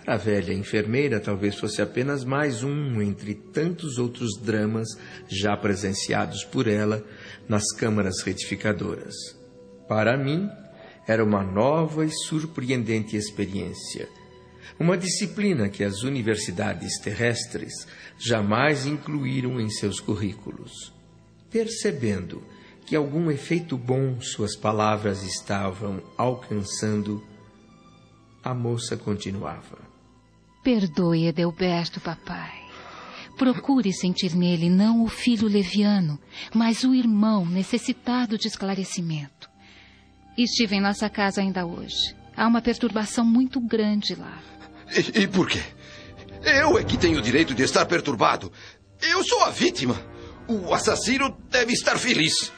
Para 0.04 0.16
a 0.16 0.18
velha 0.18 0.54
enfermeira, 0.54 1.18
talvez 1.18 1.56
fosse 1.56 1.82
apenas 1.82 2.26
mais 2.26 2.62
um 2.62 3.02
entre 3.02 3.34
tantos 3.34 3.98
outros 3.98 4.38
dramas 4.38 4.90
já 5.30 5.56
presenciados 5.56 6.44
por 6.44 6.68
ela 6.68 7.06
nas 7.48 7.72
câmaras 7.74 8.22
retificadoras. 8.22 9.16
Para 9.88 10.18
mim, 10.18 10.50
era 11.08 11.24
uma 11.24 11.42
nova 11.42 12.06
e 12.06 12.12
surpreendente 12.12 13.16
experiência. 13.16 14.10
Uma 14.78 14.98
disciplina 14.98 15.70
que 15.70 15.86
as 15.86 16.04
universidades 16.04 17.00
terrestres 17.00 17.88
jamais 18.20 18.86
incluíram 18.86 19.58
em 19.58 19.70
seus 19.70 20.02
currículos. 20.02 20.94
Percebendo 21.50 22.44
que 22.86 22.94
algum 22.94 23.32
efeito 23.32 23.78
bom 23.78 24.20
suas 24.20 24.54
palavras 24.54 25.24
estavam 25.24 26.04
alcançando, 26.18 27.24
a 28.44 28.54
moça 28.54 28.98
continuava. 28.98 29.93
Perdoe 30.64 31.28
Edelberto, 31.28 32.00
papai. 32.00 32.64
Procure 33.38 33.92
sentir 33.92 34.34
nele 34.36 34.70
não 34.70 35.04
o 35.04 35.08
filho 35.08 35.48
leviano, 35.48 36.18
mas 36.54 36.84
o 36.84 36.94
irmão 36.94 37.46
necessitado 37.46 38.38
de 38.38 38.48
esclarecimento. 38.48 39.50
Estive 40.38 40.78
em 40.78 40.82
nossa 40.82 41.10
casa 41.10 41.42
ainda 41.42 41.66
hoje. 41.66 42.16
Há 42.36 42.48
uma 42.48 42.62
perturbação 42.62 43.26
muito 43.26 43.60
grande 43.60 44.16
lá. 44.16 44.42
E, 44.96 45.24
e 45.24 45.28
por 45.28 45.50
quê? 45.50 45.62
Eu 46.44 46.78
é 46.78 46.84
que 46.84 46.98
tenho 46.98 47.20
o 47.20 47.22
direito 47.22 47.54
de 47.54 47.64
estar 47.64 47.86
perturbado. 47.86 48.52
Eu 49.02 49.24
sou 49.24 49.44
a 49.44 49.50
vítima. 49.50 49.96
O 50.48 50.74
assassino 50.74 51.38
deve 51.50 51.74
estar 51.74 51.98
feliz. 51.98 52.52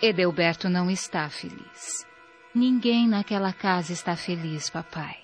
Edelberto 0.00 0.68
não 0.68 0.90
está 0.90 1.28
feliz. 1.28 2.04
Ninguém 2.54 3.08
naquela 3.08 3.52
casa 3.52 3.92
está 3.92 4.16
feliz, 4.16 4.68
papai. 4.68 5.21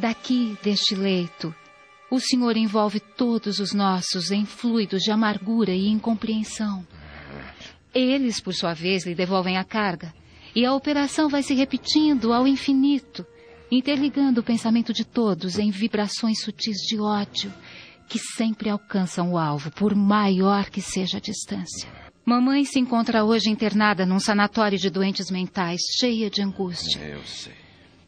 Daqui, 0.00 0.56
deste 0.62 0.94
leito, 0.94 1.54
o 2.10 2.18
Senhor 2.18 2.56
envolve 2.56 3.00
todos 3.00 3.58
os 3.58 3.74
nossos 3.74 4.30
em 4.30 4.46
fluidos 4.46 5.02
de 5.02 5.10
amargura 5.10 5.72
e 5.72 5.88
incompreensão. 5.88 6.86
Eles, 7.92 8.40
por 8.40 8.54
sua 8.54 8.72
vez, 8.72 9.04
lhe 9.04 9.14
devolvem 9.14 9.58
a 9.58 9.64
carga, 9.64 10.10
e 10.56 10.64
a 10.64 10.72
operação 10.72 11.28
vai 11.28 11.42
se 11.42 11.52
repetindo 11.52 12.32
ao 12.32 12.48
infinito, 12.48 13.26
interligando 13.70 14.40
o 14.40 14.42
pensamento 14.42 14.90
de 14.90 15.04
todos 15.04 15.58
em 15.58 15.70
vibrações 15.70 16.40
sutis 16.40 16.78
de 16.78 16.98
ódio, 16.98 17.52
que 18.08 18.18
sempre 18.18 18.70
alcançam 18.70 19.32
o 19.32 19.38
alvo, 19.38 19.70
por 19.70 19.94
maior 19.94 20.70
que 20.70 20.80
seja 20.80 21.18
a 21.18 21.20
distância. 21.20 21.90
Mamãe 22.24 22.64
se 22.64 22.80
encontra 22.80 23.22
hoje 23.22 23.50
internada 23.50 24.06
num 24.06 24.18
sanatório 24.18 24.78
de 24.78 24.88
doentes 24.88 25.30
mentais, 25.30 25.82
cheia 25.98 26.30
de 26.30 26.40
angústia. 26.40 26.98
Eu 27.02 27.22
sei. 27.22 27.59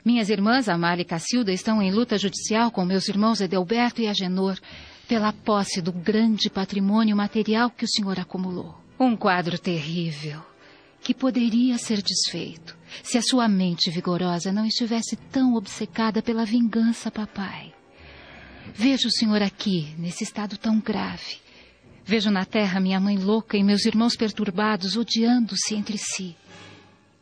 Minhas 0.05 0.29
irmãs, 0.31 0.69
Amália 0.69 1.03
e 1.03 1.05
Cacilda, 1.05 1.53
estão 1.53 1.81
em 1.81 1.93
luta 1.93 2.19
judicial 2.19 2.73
com 2.73 2.85
meus 2.85 3.09
irmãos 3.09 3.41
Edelberto 3.41 4.03
e 4.03 4.09
Agenor 4.09 4.59
pela 5.07 5.33
posse 5.33 5.81
do 5.81 5.93
grande 5.93 6.51
patrimônio 6.51 7.17
material 7.17 7.71
que 7.71 7.85
o 7.85 7.89
senhor 7.89 8.19
acumulou. 8.19 8.75
Um 8.99 9.17
quadro 9.17 9.59
terrível 9.59 10.43
que 11.01 11.15
poderia 11.15 11.79
ser 11.79 12.03
desfeito 12.03 12.77
se 13.03 13.17
a 13.17 13.23
sua 13.23 13.49
mente 13.49 13.91
vigorosa 13.91 14.53
não 14.53 14.67
estivesse 14.67 15.17
tão 15.31 15.55
obcecada 15.55 16.21
pela 16.21 16.45
vingança, 16.45 17.11
papai. 17.11 17.73
Vejo 18.75 19.09
o 19.09 19.13
senhor 19.13 19.43
aqui, 19.43 19.95
nesse 19.99 20.25
estado 20.25 20.57
tão 20.57 20.81
grave. 20.81 21.37
Vejo 22.05 22.31
na 22.31 22.45
terra 22.45 22.81
minha 22.81 22.99
mãe 22.99 23.17
louca 23.17 23.57
e 23.57 23.63
meus 23.63 23.85
irmãos 23.85 24.17
perturbados, 24.17 24.97
odiando-se 24.97 25.75
entre 25.77 25.97
si. 25.97 26.37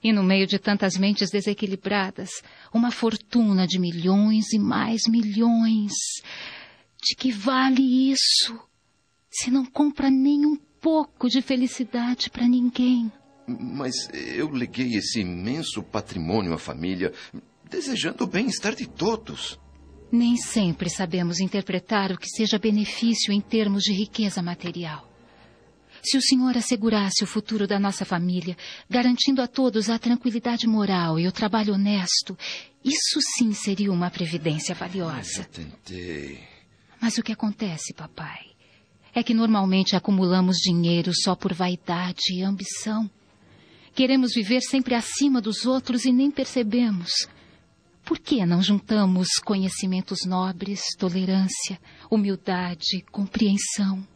E 0.03 0.13
no 0.13 0.23
meio 0.23 0.47
de 0.47 0.59
tantas 0.59 0.97
mentes 0.97 1.31
desequilibradas, 1.31 2.31
uma 2.73 2.91
fortuna 2.91 3.67
de 3.67 3.79
milhões 3.79 4.53
e 4.53 4.59
mais 4.59 5.03
milhões. 5.07 5.93
De 7.03 7.15
que 7.15 7.31
vale 7.31 8.11
isso? 8.11 8.59
Se 9.31 9.51
não 9.51 9.65
compra 9.65 10.11
nem 10.11 10.47
um 10.47 10.57
pouco 10.81 11.29
de 11.29 11.43
felicidade 11.43 12.31
para 12.31 12.49
ninguém. 12.49 13.13
Mas 13.47 14.09
eu 14.13 14.49
leguei 14.49 14.95
esse 14.95 15.21
imenso 15.21 15.83
patrimônio 15.83 16.55
à 16.55 16.59
família, 16.59 17.13
desejando 17.69 18.25
o 18.25 18.27
bem-estar 18.27 18.75
de 18.75 18.89
todos. 18.89 19.59
Nem 20.11 20.37
sempre 20.37 20.89
sabemos 20.89 21.41
interpretar 21.41 22.11
o 22.11 22.19
que 22.19 22.29
seja 22.29 22.59
benefício 22.59 23.33
em 23.33 23.41
termos 23.41 23.83
de 23.83 23.93
riqueza 23.93 24.43
material. 24.43 25.10
Se 26.03 26.17
o 26.17 26.23
senhor 26.23 26.57
assegurasse 26.57 27.23
o 27.23 27.27
futuro 27.27 27.67
da 27.67 27.79
nossa 27.79 28.05
família, 28.05 28.57
garantindo 28.89 29.43
a 29.43 29.47
todos 29.47 29.91
a 29.91 29.99
tranquilidade 29.99 30.67
moral 30.67 31.19
e 31.19 31.27
o 31.27 31.33
trabalho 31.33 31.75
honesto, 31.75 32.37
isso 32.85 33.21
sim 33.37 33.53
seria 33.53 33.93
uma 33.93 34.11
previdência 34.11 34.75
valiosa. 34.75 35.43
Eu 35.43 35.45
tentei. 35.45 36.41
Mas 37.01 37.19
o 37.19 37.23
que 37.23 37.33
acontece, 37.33 37.95
papai, 37.95 38.41
é 39.15 39.23
que 39.23 39.35
normalmente 39.35 39.97
acumulamos 39.97 40.57
dinheiro 40.57 41.13
só 41.15 41.35
por 41.35 41.53
vaidade 41.53 42.33
e 42.33 42.43
ambição. 42.43 43.11
Queremos 43.95 44.33
viver 44.35 44.61
sempre 44.61 44.95
acima 44.95 45.41
dos 45.41 45.67
outros 45.67 46.05
e 46.05 46.13
nem 46.13 46.31
percebemos. 46.31 47.11
Por 48.05 48.19
que 48.19 48.45
não 48.47 48.63
juntamos 48.63 49.29
conhecimentos 49.45 50.25
nobres, 50.25 50.81
tolerância, 50.99 51.79
humildade, 52.11 53.05
compreensão? 53.11 54.07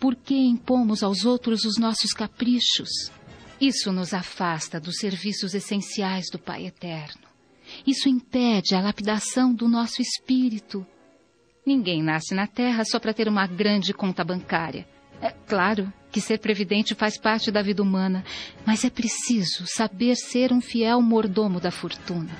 Por 0.00 0.16
que 0.16 0.34
impomos 0.34 1.02
aos 1.02 1.26
outros 1.26 1.64
os 1.64 1.76
nossos 1.76 2.12
caprichos? 2.12 2.88
Isso 3.60 3.92
nos 3.92 4.14
afasta 4.14 4.80
dos 4.80 4.96
serviços 4.96 5.52
essenciais 5.54 6.30
do 6.32 6.38
Pai 6.38 6.66
Eterno. 6.66 7.28
Isso 7.86 8.08
impede 8.08 8.74
a 8.74 8.80
lapidação 8.80 9.54
do 9.54 9.68
nosso 9.68 10.00
espírito. 10.00 10.86
Ninguém 11.66 12.02
nasce 12.02 12.34
na 12.34 12.46
Terra 12.46 12.82
só 12.86 12.98
para 12.98 13.12
ter 13.12 13.28
uma 13.28 13.46
grande 13.46 13.92
conta 13.92 14.24
bancária. 14.24 14.88
É 15.20 15.30
claro 15.30 15.92
que 16.10 16.20
ser 16.20 16.38
previdente 16.38 16.94
faz 16.94 17.18
parte 17.18 17.50
da 17.50 17.60
vida 17.60 17.82
humana, 17.82 18.24
mas 18.66 18.84
é 18.84 18.90
preciso 18.90 19.66
saber 19.66 20.16
ser 20.16 20.50
um 20.50 20.62
fiel 20.62 21.02
mordomo 21.02 21.60
da 21.60 21.70
fortuna. 21.70 22.34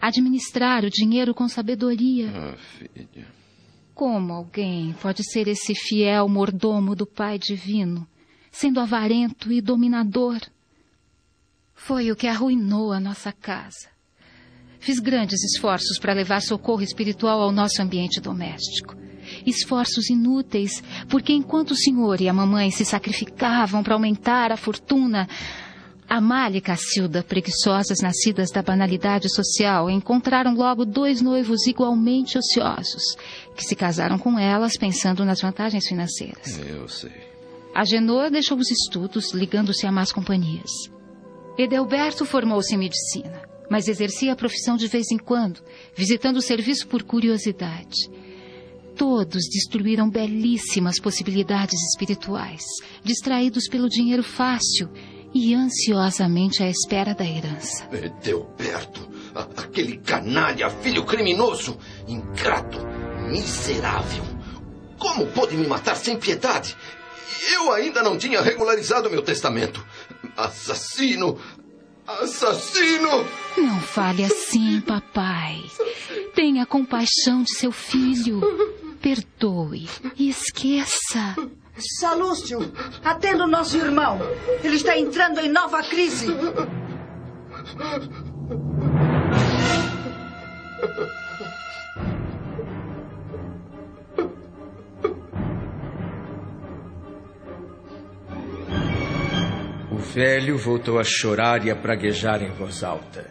Administrar 0.00 0.82
o 0.84 0.90
dinheiro 0.90 1.34
com 1.34 1.46
sabedoria. 1.46 2.30
Ah, 2.34 2.56
filha. 2.56 3.41
Como 4.02 4.32
alguém 4.32 4.96
pode 5.00 5.22
ser 5.22 5.46
esse 5.46 5.76
fiel 5.76 6.28
mordomo 6.28 6.96
do 6.96 7.06
Pai 7.06 7.38
Divino, 7.38 8.04
sendo 8.50 8.80
avarento 8.80 9.52
e 9.52 9.60
dominador? 9.60 10.40
Foi 11.72 12.10
o 12.10 12.16
que 12.16 12.26
arruinou 12.26 12.92
a 12.92 12.98
nossa 12.98 13.30
casa. 13.30 13.88
Fiz 14.80 14.98
grandes 14.98 15.40
esforços 15.44 16.00
para 16.00 16.14
levar 16.14 16.42
socorro 16.42 16.82
espiritual 16.82 17.40
ao 17.40 17.52
nosso 17.52 17.80
ambiente 17.80 18.20
doméstico. 18.20 18.96
Esforços 19.46 20.10
inúteis, 20.10 20.82
porque 21.08 21.32
enquanto 21.32 21.70
o 21.70 21.76
senhor 21.76 22.20
e 22.20 22.28
a 22.28 22.32
mamãe 22.32 22.72
se 22.72 22.84
sacrificavam 22.84 23.84
para 23.84 23.94
aumentar 23.94 24.50
a 24.50 24.56
fortuna, 24.56 25.28
Amália 26.14 26.58
e 26.58 26.60
Cacilda, 26.60 27.22
preguiçosas 27.22 28.00
nascidas 28.02 28.50
da 28.50 28.60
banalidade 28.60 29.34
social, 29.34 29.88
encontraram 29.88 30.54
logo 30.54 30.84
dois 30.84 31.22
noivos 31.22 31.66
igualmente 31.66 32.36
ociosos, 32.36 33.16
que 33.56 33.64
se 33.64 33.74
casaram 33.74 34.18
com 34.18 34.38
elas 34.38 34.76
pensando 34.78 35.24
nas 35.24 35.40
vantagens 35.40 35.88
financeiras. 35.88 36.58
Eu 36.58 36.86
sei. 36.86 37.12
Agenor 37.74 38.30
deixou 38.30 38.58
os 38.58 38.70
estudos, 38.70 39.32
ligando-se 39.32 39.86
a 39.86 39.90
más 39.90 40.12
companhias. 40.12 40.70
Edelberto 41.56 42.26
formou-se 42.26 42.74
em 42.74 42.78
medicina, 42.78 43.48
mas 43.70 43.88
exercia 43.88 44.34
a 44.34 44.36
profissão 44.36 44.76
de 44.76 44.88
vez 44.88 45.10
em 45.10 45.16
quando, 45.16 45.62
visitando 45.96 46.36
o 46.36 46.42
serviço 46.42 46.88
por 46.88 47.04
curiosidade. 47.04 48.10
Todos 48.94 49.48
destruíram 49.50 50.10
belíssimas 50.10 51.00
possibilidades 51.00 51.80
espirituais, 51.84 52.64
distraídos 53.02 53.66
pelo 53.66 53.88
dinheiro 53.88 54.22
fácil 54.22 54.90
e 55.34 55.54
ansiosamente 55.54 56.62
à 56.62 56.68
espera 56.68 57.14
da 57.14 57.24
herança. 57.24 57.88
Edelberto, 57.92 59.08
aquele 59.56 59.98
canalha, 59.98 60.68
filho 60.70 61.04
criminoso, 61.04 61.78
ingrato, 62.06 62.78
miserável. 63.28 64.24
Como 64.98 65.26
pôde 65.28 65.56
me 65.56 65.66
matar 65.66 65.96
sem 65.96 66.16
piedade? 66.18 66.76
Eu 67.54 67.72
ainda 67.72 68.02
não 68.02 68.16
tinha 68.16 68.40
regularizado 68.40 69.10
meu 69.10 69.22
testamento. 69.22 69.84
Assassino! 70.36 71.38
Assassino! 72.06 73.26
Não 73.56 73.80
fale 73.80 74.24
assim, 74.24 74.80
papai. 74.80 75.60
Tenha 76.34 76.66
compaixão 76.66 77.42
de 77.42 77.54
seu 77.56 77.72
filho. 77.72 78.40
Perdoe 79.00 79.88
e 80.16 80.28
esqueça. 80.28 81.34
Salúcio, 81.78 82.58
atenda 83.02 83.44
o 83.44 83.48
nosso 83.48 83.76
irmão. 83.76 84.18
Ele 84.62 84.76
está 84.76 84.96
entrando 84.98 85.40
em 85.40 85.48
nova 85.50 85.82
crise. 85.82 86.26
O 99.90 99.96
velho 99.96 100.58
voltou 100.58 100.98
a 100.98 101.04
chorar 101.04 101.64
e 101.64 101.70
a 101.70 101.76
praguejar 101.76 102.42
em 102.42 102.50
voz 102.50 102.84
alta. 102.84 103.30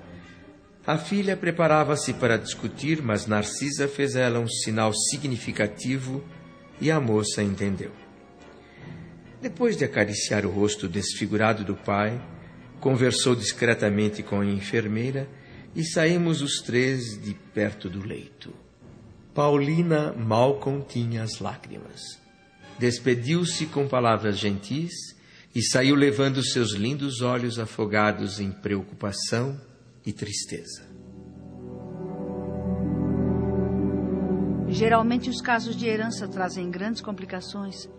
A 0.86 0.98
filha 0.98 1.38
preparava-se 1.38 2.14
para 2.14 2.38
discutir, 2.38 3.04
mas 3.04 3.28
Narcisa 3.28 3.88
fez 3.88 4.16
ela 4.16 4.40
um 4.40 4.48
sinal 4.48 4.92
significativo 4.94 6.24
e 6.80 6.90
a 6.90 7.00
moça 7.00 7.44
entendeu. 7.44 8.01
Depois 9.42 9.76
de 9.76 9.84
acariciar 9.84 10.46
o 10.46 10.52
rosto 10.52 10.88
desfigurado 10.88 11.66
do 11.66 11.76
pai, 11.76 12.22
conversou 12.80 13.36
discretamente 13.36 14.22
com 14.22 14.40
a 14.40 14.46
enfermeira 14.46 15.28
e 15.76 15.84
saímos 15.84 16.44
os 16.44 16.62
três 16.62 17.20
de 17.20 17.34
perto 17.34 17.90
do 17.90 18.06
leito. 18.06 18.54
Paulina 19.34 20.14
mal 20.14 20.60
continha 20.60 21.24
as 21.24 21.40
lágrimas. 21.40 22.02
Despediu-se 22.78 23.66
com 23.66 23.88
palavras 23.88 24.38
gentis 24.38 24.92
e 25.56 25.62
saiu 25.64 25.96
levando 25.96 26.44
seus 26.44 26.74
lindos 26.74 27.22
olhos 27.22 27.58
afogados 27.58 28.40
em 28.40 28.52
preocupação 28.52 29.60
e 30.06 30.14
tristeza. 30.14 30.90
Geralmente, 34.68 35.30
os 35.30 35.42
casos 35.42 35.76
de 35.76 35.86
herança 35.86 36.28
trazem 36.28 36.70
grandes 36.72 37.02
complicações, 37.02 37.90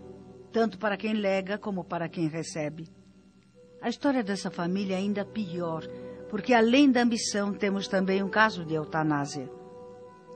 tanto 0.53 0.77
para 0.77 0.95
quem 0.95 1.13
lega 1.13 1.57
como 1.57 1.83
para 1.83 2.07
quem 2.07 2.27
recebe. 2.27 2.87
A 3.81 3.89
história 3.89 4.23
dessa 4.23 4.51
família 4.51 4.93
é 4.93 4.99
ainda 4.99 5.25
pior, 5.25 5.83
porque 6.29 6.53
além 6.53 6.91
da 6.91 7.01
ambição, 7.01 7.51
temos 7.51 7.87
também 7.87 8.21
um 8.23 8.29
caso 8.29 8.63
de 8.63 8.75
eutanásia. 8.75 9.49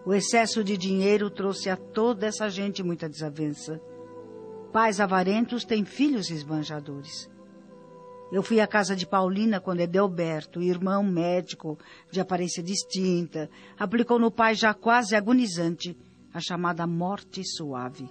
O 0.04 0.14
excesso 0.14 0.64
de 0.64 0.76
dinheiro 0.76 1.30
trouxe 1.30 1.70
a 1.70 1.78
toda 1.78 2.26
essa 2.26 2.50
gente 2.50 2.82
muita 2.82 3.08
desavença. 3.08 3.80
Pais 4.74 5.00
avarentos 5.00 5.64
têm 5.64 5.86
filhos 5.86 6.32
esbanjadores. 6.32 7.30
Eu 8.32 8.42
fui 8.44 8.60
à 8.60 8.68
casa 8.68 8.96
de 8.96 9.06
Paulina 9.06 9.62
quando 9.62 9.80
Edelberto, 9.82 10.62
irmão 10.62 11.04
médico 11.04 11.78
de 12.12 12.20
aparência 12.20 12.62
distinta, 12.62 13.50
aplicou 13.78 14.20
no 14.20 14.32
pai 14.32 14.56
já 14.56 14.74
quase 14.74 15.16
agonizante 15.16 15.98
a 16.34 16.40
chamada 16.42 16.86
morte 16.86 17.42
suave. 17.46 18.10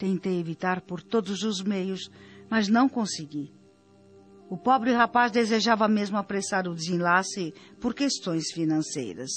Tentei 0.00 0.40
evitar 0.40 0.80
por 0.80 1.02
todos 1.02 1.42
os 1.42 1.62
meios, 1.62 2.10
mas 2.48 2.68
não 2.68 2.88
consegui. 2.88 3.52
O 4.48 4.56
pobre 4.56 4.94
rapaz 4.94 5.30
desejava 5.30 5.86
mesmo 5.86 6.16
apressar 6.16 6.66
o 6.66 6.74
desenlace 6.74 7.52
por 7.78 7.92
questões 7.92 8.50
financeiras. 8.50 9.28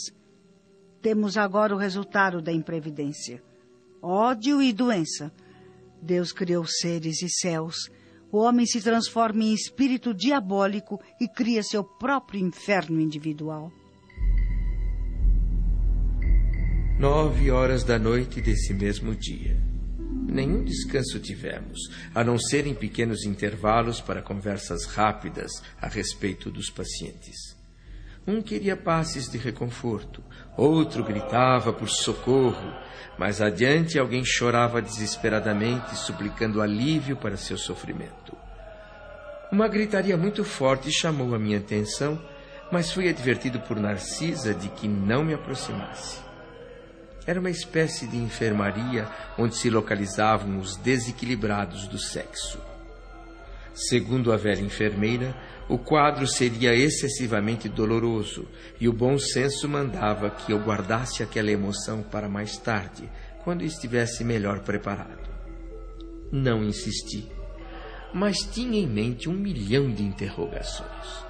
Temos 1.01 1.35
agora 1.35 1.75
o 1.75 1.77
resultado 1.77 2.41
da 2.41 2.53
imprevidência: 2.53 3.43
ódio 4.01 4.61
e 4.61 4.71
doença. 4.71 5.33
Deus 6.01 6.31
criou 6.31 6.65
seres 6.65 7.21
e 7.21 7.29
céus. 7.29 7.91
O 8.31 8.37
homem 8.37 8.65
se 8.65 8.81
transforma 8.81 9.43
em 9.43 9.53
espírito 9.53 10.13
diabólico 10.13 10.97
e 11.19 11.27
cria 11.27 11.61
seu 11.61 11.83
próprio 11.83 12.39
inferno 12.39 13.01
individual. 13.01 13.69
Nove 16.97 17.51
horas 17.51 17.83
da 17.83 17.99
noite 17.99 18.41
desse 18.41 18.73
mesmo 18.73 19.13
dia. 19.13 19.72
Nenhum 20.27 20.63
descanso 20.63 21.19
tivemos, 21.19 21.79
a 22.13 22.23
não 22.23 22.37
ser 22.37 22.65
em 22.65 22.73
pequenos 22.73 23.25
intervalos 23.25 23.99
para 24.01 24.21
conversas 24.21 24.85
rápidas 24.85 25.51
a 25.81 25.87
respeito 25.87 26.49
dos 26.49 26.69
pacientes. 26.69 27.55
Um 28.25 28.41
queria 28.41 28.77
passes 28.77 29.29
de 29.29 29.37
reconforto, 29.37 30.23
outro 30.55 31.03
gritava 31.03 31.73
por 31.73 31.89
socorro, 31.89 32.73
mas 33.17 33.41
adiante 33.41 33.99
alguém 33.99 34.23
chorava 34.23 34.81
desesperadamente, 34.81 35.95
suplicando 35.97 36.61
alívio 36.61 37.17
para 37.17 37.35
seu 37.35 37.57
sofrimento. 37.57 38.35
Uma 39.51 39.67
gritaria 39.67 40.17
muito 40.17 40.43
forte 40.43 40.89
chamou 40.91 41.35
a 41.35 41.39
minha 41.39 41.59
atenção, 41.59 42.19
mas 42.71 42.91
fui 42.91 43.07
advertido 43.07 43.59
por 43.59 43.77
Narcisa 43.79 44.53
de 44.53 44.69
que 44.69 44.87
não 44.87 45.23
me 45.23 45.33
aproximasse. 45.33 46.32
Era 47.25 47.39
uma 47.39 47.49
espécie 47.49 48.05
de 48.07 48.17
enfermaria 48.17 49.07
onde 49.37 49.55
se 49.55 49.69
localizavam 49.69 50.59
os 50.59 50.75
desequilibrados 50.77 51.87
do 51.87 51.97
sexo. 51.97 52.59
Segundo 53.73 54.31
a 54.31 54.37
velha 54.37 54.61
enfermeira, 54.61 55.35
o 55.67 55.77
quadro 55.77 56.27
seria 56.27 56.75
excessivamente 56.75 57.69
doloroso 57.69 58.47
e 58.79 58.87
o 58.87 58.93
bom 58.93 59.17
senso 59.17 59.67
mandava 59.67 60.29
que 60.29 60.51
eu 60.51 60.59
guardasse 60.59 61.23
aquela 61.23 61.49
emoção 61.49 62.03
para 62.03 62.29
mais 62.29 62.57
tarde, 62.57 63.09
quando 63.43 63.63
estivesse 63.63 64.23
melhor 64.23 64.59
preparado. 64.59 65.29
Não 66.31 66.63
insisti, 66.63 67.27
mas 68.13 68.37
tinha 68.39 68.79
em 68.79 68.87
mente 68.87 69.29
um 69.29 69.33
milhão 69.33 69.91
de 69.91 70.03
interrogações. 70.03 71.25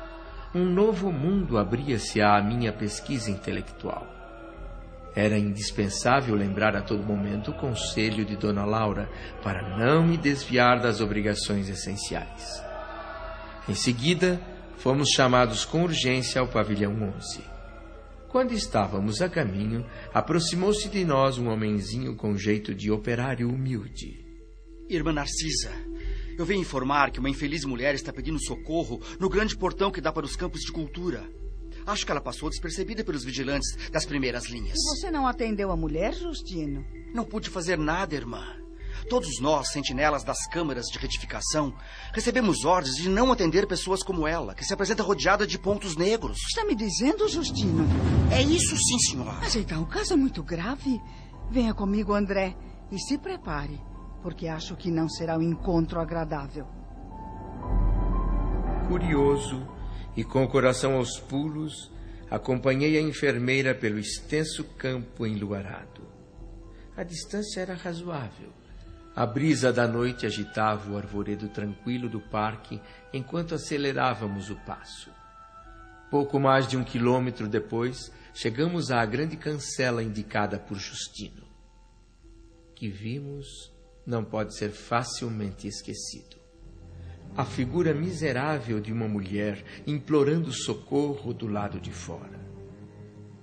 Um 0.53 0.65
novo 0.65 1.11
mundo 1.11 1.57
abria-se 1.57 2.21
à 2.21 2.41
minha 2.41 2.71
pesquisa 2.73 3.31
intelectual. 3.31 4.12
Era 5.15 5.37
indispensável 5.37 6.35
lembrar 6.35 6.75
a 6.75 6.81
todo 6.81 7.03
momento 7.03 7.51
o 7.51 7.57
conselho 7.57 8.25
de 8.25 8.35
Dona 8.35 8.65
Laura 8.65 9.09
para 9.43 9.77
não 9.77 10.05
me 10.05 10.17
desviar 10.17 10.79
das 10.81 11.01
obrigações 11.01 11.69
essenciais. 11.69 12.63
Em 13.69 13.75
seguida, 13.75 14.41
fomos 14.77 15.09
chamados 15.09 15.65
com 15.65 15.83
urgência 15.83 16.41
ao 16.41 16.47
pavilhão 16.47 16.93
11. 17.15 17.41
Quando 18.27 18.53
estávamos 18.53 19.21
a 19.21 19.29
caminho, 19.29 19.85
aproximou-se 20.11 20.89
de 20.89 21.05
nós 21.05 21.37
um 21.37 21.49
homenzinho 21.49 22.15
com 22.15 22.35
jeito 22.35 22.73
de 22.73 22.89
operário 22.89 23.47
humilde. 23.47 24.25
Irmã 24.89 25.13
Narcisa, 25.13 25.71
eu 26.35 26.43
venho 26.43 26.61
informar 26.61 27.11
que 27.11 27.19
uma 27.19 27.29
infeliz 27.29 27.63
mulher 27.63 27.93
está 27.93 28.11
pedindo 28.11 28.43
socorro 28.43 28.99
no 29.19 29.29
grande 29.29 29.55
portão 29.55 29.91
que 29.91 30.01
dá 30.01 30.11
para 30.11 30.25
os 30.25 30.35
campos 30.35 30.61
de 30.61 30.71
cultura. 30.71 31.23
Acho 31.85 32.05
que 32.05 32.11
ela 32.11 32.21
passou 32.21 32.49
despercebida 32.49 33.03
pelos 33.03 33.23
vigilantes 33.23 33.89
das 33.91 34.05
primeiras 34.05 34.49
linhas. 34.49 34.77
E 34.77 34.97
você 34.97 35.11
não 35.11 35.27
atendeu 35.27 35.71
a 35.71 35.77
mulher, 35.77 36.13
Justino? 36.13 36.85
Não 37.13 37.25
pude 37.25 37.49
fazer 37.49 37.77
nada, 37.77 38.15
irmã. 38.15 38.43
Todos 39.09 39.39
nós, 39.41 39.71
sentinelas 39.71 40.23
das 40.23 40.47
câmaras 40.47 40.85
de 40.85 40.97
retificação, 40.97 41.73
recebemos 42.13 42.63
ordens 42.63 42.95
de 42.95 43.09
não 43.09 43.31
atender 43.31 43.67
pessoas 43.67 44.01
como 44.01 44.25
ela, 44.25 44.55
que 44.55 44.63
se 44.63 44.73
apresenta 44.73 45.03
rodeada 45.03 45.45
de 45.45 45.59
pontos 45.59 45.97
negros. 45.97 46.37
Está 46.47 46.63
me 46.63 46.75
dizendo, 46.75 47.27
Justino? 47.27 47.85
É 48.31 48.41
isso 48.41 48.75
sim, 48.77 48.99
senhora. 48.99 49.39
Mas 49.41 49.55
então 49.55 49.83
o 49.83 49.87
caso 49.87 50.13
é 50.13 50.15
muito 50.15 50.41
grave. 50.41 51.01
Venha 51.51 51.73
comigo, 51.73 52.13
André, 52.13 52.55
e 52.91 52.97
se 52.97 53.17
prepare, 53.17 53.81
porque 54.21 54.47
acho 54.47 54.75
que 54.75 54.89
não 54.89 55.09
será 55.09 55.37
um 55.37 55.41
encontro 55.41 55.99
agradável. 55.99 56.65
Curioso 58.87 59.72
e 60.15 60.23
com 60.23 60.43
o 60.43 60.47
coração 60.47 60.95
aos 60.95 61.19
pulos, 61.19 61.91
acompanhei 62.29 62.97
a 62.97 63.01
enfermeira 63.01 63.73
pelo 63.73 63.99
extenso 63.99 64.63
campo 64.77 65.25
enluarado. 65.25 66.01
A 66.95 67.03
distância 67.03 67.61
era 67.61 67.73
razoável 67.73 68.51
a 69.15 69.27
brisa 69.27 69.71
da 69.71 69.87
noite 69.87 70.25
agitava 70.25 70.91
o 70.91 70.97
arvoredo 70.97 71.47
tranquilo 71.47 72.09
do 72.09 72.19
parque 72.19 72.81
enquanto 73.13 73.53
acelerávamos 73.53 74.49
o 74.49 74.55
passo. 74.65 75.11
Pouco 76.09 76.39
mais 76.39 76.67
de 76.67 76.75
um 76.75 76.83
quilômetro 76.83 77.47
depois, 77.47 78.11
chegamos 78.33 78.89
à 78.89 79.05
grande 79.05 79.37
cancela 79.37 80.01
indicada 80.01 80.57
por 80.57 80.77
Justino. 80.77 81.47
Que 82.75 82.89
vimos 82.89 83.71
não 84.03 84.25
pode 84.25 84.57
ser 84.57 84.71
facilmente 84.71 85.67
esquecido. 85.67 86.42
A 87.35 87.43
figura 87.43 87.95
miserável 87.95 88.79
de 88.79 88.93
uma 88.93 89.07
mulher 89.07 89.63
implorando 89.87 90.51
socorro 90.51 91.33
do 91.33 91.47
lado 91.47 91.79
de 91.79 91.91
fora. 91.91 92.39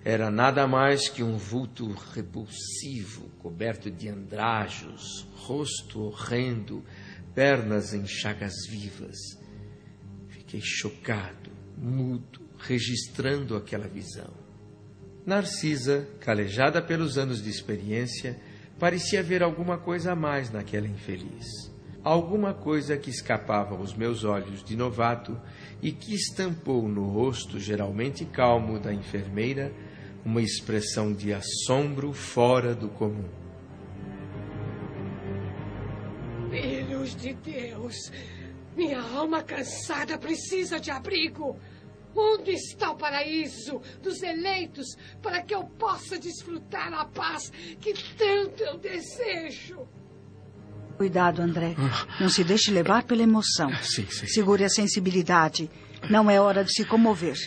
Era 0.04 0.30
nada 0.30 0.64
mais 0.68 1.08
que 1.08 1.24
um 1.24 1.36
vulto 1.36 1.92
repulsivo, 2.14 3.28
coberto 3.40 3.90
de 3.90 4.08
andrajos, 4.08 5.26
rosto 5.34 6.02
horrendo, 6.02 6.84
pernas 7.34 7.92
em 7.92 8.06
chagas 8.06 8.54
vivas. 8.68 9.16
Fiquei 10.28 10.60
chocado, 10.62 11.50
mudo, 11.76 12.40
registrando 12.58 13.56
aquela 13.56 13.88
visão. 13.88 14.32
Narcisa, 15.26 16.08
calejada 16.20 16.80
pelos 16.80 17.18
anos 17.18 17.42
de 17.42 17.50
experiência, 17.50 18.40
parecia 18.78 19.20
ver 19.20 19.42
alguma 19.42 19.78
coisa 19.78 20.12
a 20.12 20.16
mais 20.16 20.48
naquela 20.48 20.86
infeliz. 20.86 21.70
Alguma 22.02 22.54
coisa 22.54 22.96
que 22.96 23.10
escapava 23.10 23.76
aos 23.76 23.94
meus 23.94 24.24
olhos 24.24 24.64
de 24.64 24.74
novato 24.74 25.38
e 25.82 25.92
que 25.92 26.14
estampou 26.14 26.88
no 26.88 27.06
rosto 27.06 27.60
geralmente 27.60 28.24
calmo 28.24 28.78
da 28.78 28.92
enfermeira 28.92 29.70
uma 30.24 30.40
expressão 30.40 31.12
de 31.12 31.32
assombro 31.32 32.14
fora 32.14 32.74
do 32.74 32.88
comum. 32.88 33.28
Filhos 36.50 37.14
de 37.14 37.34
Deus, 37.34 38.10
minha 38.74 39.00
alma 39.00 39.42
cansada 39.42 40.16
precisa 40.18 40.80
de 40.80 40.90
abrigo. 40.90 41.58
Onde 42.16 42.52
está 42.52 42.90
o 42.90 42.96
paraíso 42.96 43.80
dos 44.02 44.22
eleitos 44.22 44.96
para 45.22 45.42
que 45.42 45.54
eu 45.54 45.64
possa 45.64 46.18
desfrutar 46.18 46.92
a 46.92 47.04
paz 47.04 47.52
que 47.78 47.92
tanto 48.16 48.64
eu 48.64 48.78
desejo? 48.78 49.86
Cuidado, 51.00 51.40
André. 51.40 51.76
Não 52.20 52.28
se 52.28 52.44
deixe 52.44 52.70
levar 52.70 53.04
pela 53.04 53.22
emoção. 53.22 53.72
Sim, 53.82 54.04
sim. 54.10 54.26
Segure 54.26 54.64
a 54.64 54.68
sensibilidade. 54.68 55.70
Não 56.10 56.30
é 56.30 56.38
hora 56.38 56.62
de 56.62 56.70
se 56.74 56.84
comover. 56.84 57.38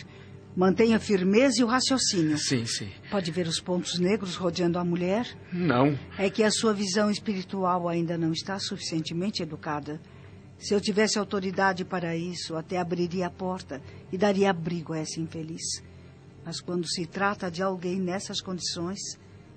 Mantenha 0.56 0.96
a 0.96 0.98
firmeza 0.98 1.60
e 1.60 1.62
o 1.62 1.68
raciocínio. 1.68 2.36
Sim, 2.36 2.66
sim. 2.66 2.90
Pode 3.12 3.30
ver 3.30 3.46
os 3.46 3.60
pontos 3.60 3.96
negros 4.00 4.34
rodeando 4.34 4.76
a 4.76 4.84
mulher? 4.84 5.28
Não. 5.52 5.96
É 6.18 6.28
que 6.28 6.42
a 6.42 6.50
sua 6.50 6.74
visão 6.74 7.08
espiritual 7.08 7.88
ainda 7.88 8.18
não 8.18 8.32
está 8.32 8.58
suficientemente 8.58 9.40
educada. 9.40 10.00
Se 10.58 10.74
eu 10.74 10.80
tivesse 10.80 11.16
autoridade 11.16 11.84
para 11.84 12.16
isso, 12.16 12.56
até 12.56 12.76
abriria 12.76 13.28
a 13.28 13.30
porta 13.30 13.80
e 14.12 14.18
daria 14.18 14.50
abrigo 14.50 14.94
a 14.94 14.98
essa 14.98 15.20
infeliz. 15.20 15.80
Mas 16.44 16.60
quando 16.60 16.88
se 16.88 17.06
trata 17.06 17.48
de 17.52 17.62
alguém 17.62 18.00
nessas 18.00 18.40
condições, 18.40 18.98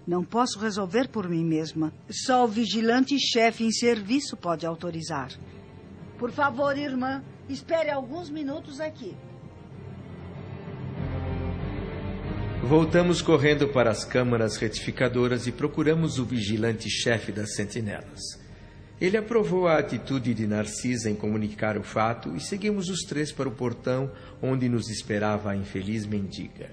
não 0.08 0.24
posso 0.24 0.58
resolver 0.58 1.10
por 1.10 1.28
mim 1.28 1.43
mesma. 1.43 1.93
Só 2.10 2.46
o 2.46 2.48
vigilante 2.48 3.20
chefe 3.20 3.65
em 3.65 3.72
serviço 3.72 4.38
pode 4.38 4.65
autorizar. 4.65 5.30
Por 6.17 6.32
favor, 6.32 6.78
irmã, 6.78 7.22
espere 7.50 7.91
alguns 7.91 8.30
minutos 8.30 8.80
aqui. 8.80 9.13
Voltamos 12.63 13.22
correndo 13.22 13.67
para 13.67 13.91
as 13.91 14.04
câmaras 14.04 14.58
retificadoras 14.58 15.46
e 15.46 15.52
procuramos 15.52 16.17
o 16.17 16.26
vigilante-chefe 16.26 17.32
das 17.32 17.54
sentinelas. 17.56 18.20
Ele 19.00 19.15
aprovou 19.15 19.67
a 19.67 19.78
atitude 19.78 20.34
de 20.34 20.48
Narcisa 20.48 21.10
em 21.10 21.15
comunicar 21.15 21.78
o 21.78 21.84
fato 21.84 22.36
e 22.36 22.39
seguimos 22.39 22.89
os 22.89 23.02
três 23.02 23.32
para 23.32 23.48
o 23.48 23.52
portão 23.52 24.12
onde 24.41 24.67
nos 24.67 24.89
esperava 24.89 25.52
a 25.52 25.56
infeliz 25.56 26.06
mendiga. 26.06 26.72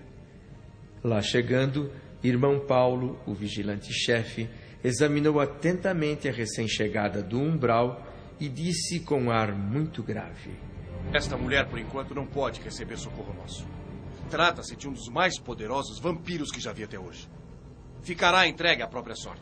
Lá 1.02 1.20
chegando, 1.20 1.92
irmão 2.24 2.58
Paulo, 2.58 3.20
o 3.26 3.34
vigilante-chefe, 3.34 4.48
examinou 4.82 5.40
atentamente 5.40 6.28
a 6.28 6.32
recém-chegada 6.32 7.22
do 7.22 7.38
umbral 7.38 8.02
e 8.40 8.48
disse 8.48 9.00
com 9.00 9.30
ar 9.30 9.54
muito 9.54 10.02
grave: 10.02 10.50
Esta 11.12 11.36
mulher, 11.36 11.68
por 11.68 11.78
enquanto, 11.78 12.14
não 12.14 12.26
pode 12.26 12.60
receber 12.60 12.96
socorro 12.96 13.34
nosso. 13.34 13.66
Trata-se 14.30 14.74
de 14.74 14.88
um 14.88 14.92
dos 14.92 15.08
mais 15.08 15.38
poderosos 15.38 16.00
vampiros 16.00 16.50
que 16.50 16.60
já 16.60 16.72
vi 16.72 16.84
até 16.84 16.98
hoje. 16.98 17.28
Ficará 18.02 18.46
entregue 18.46 18.82
à 18.82 18.86
própria 18.86 19.14
sorte. 19.14 19.32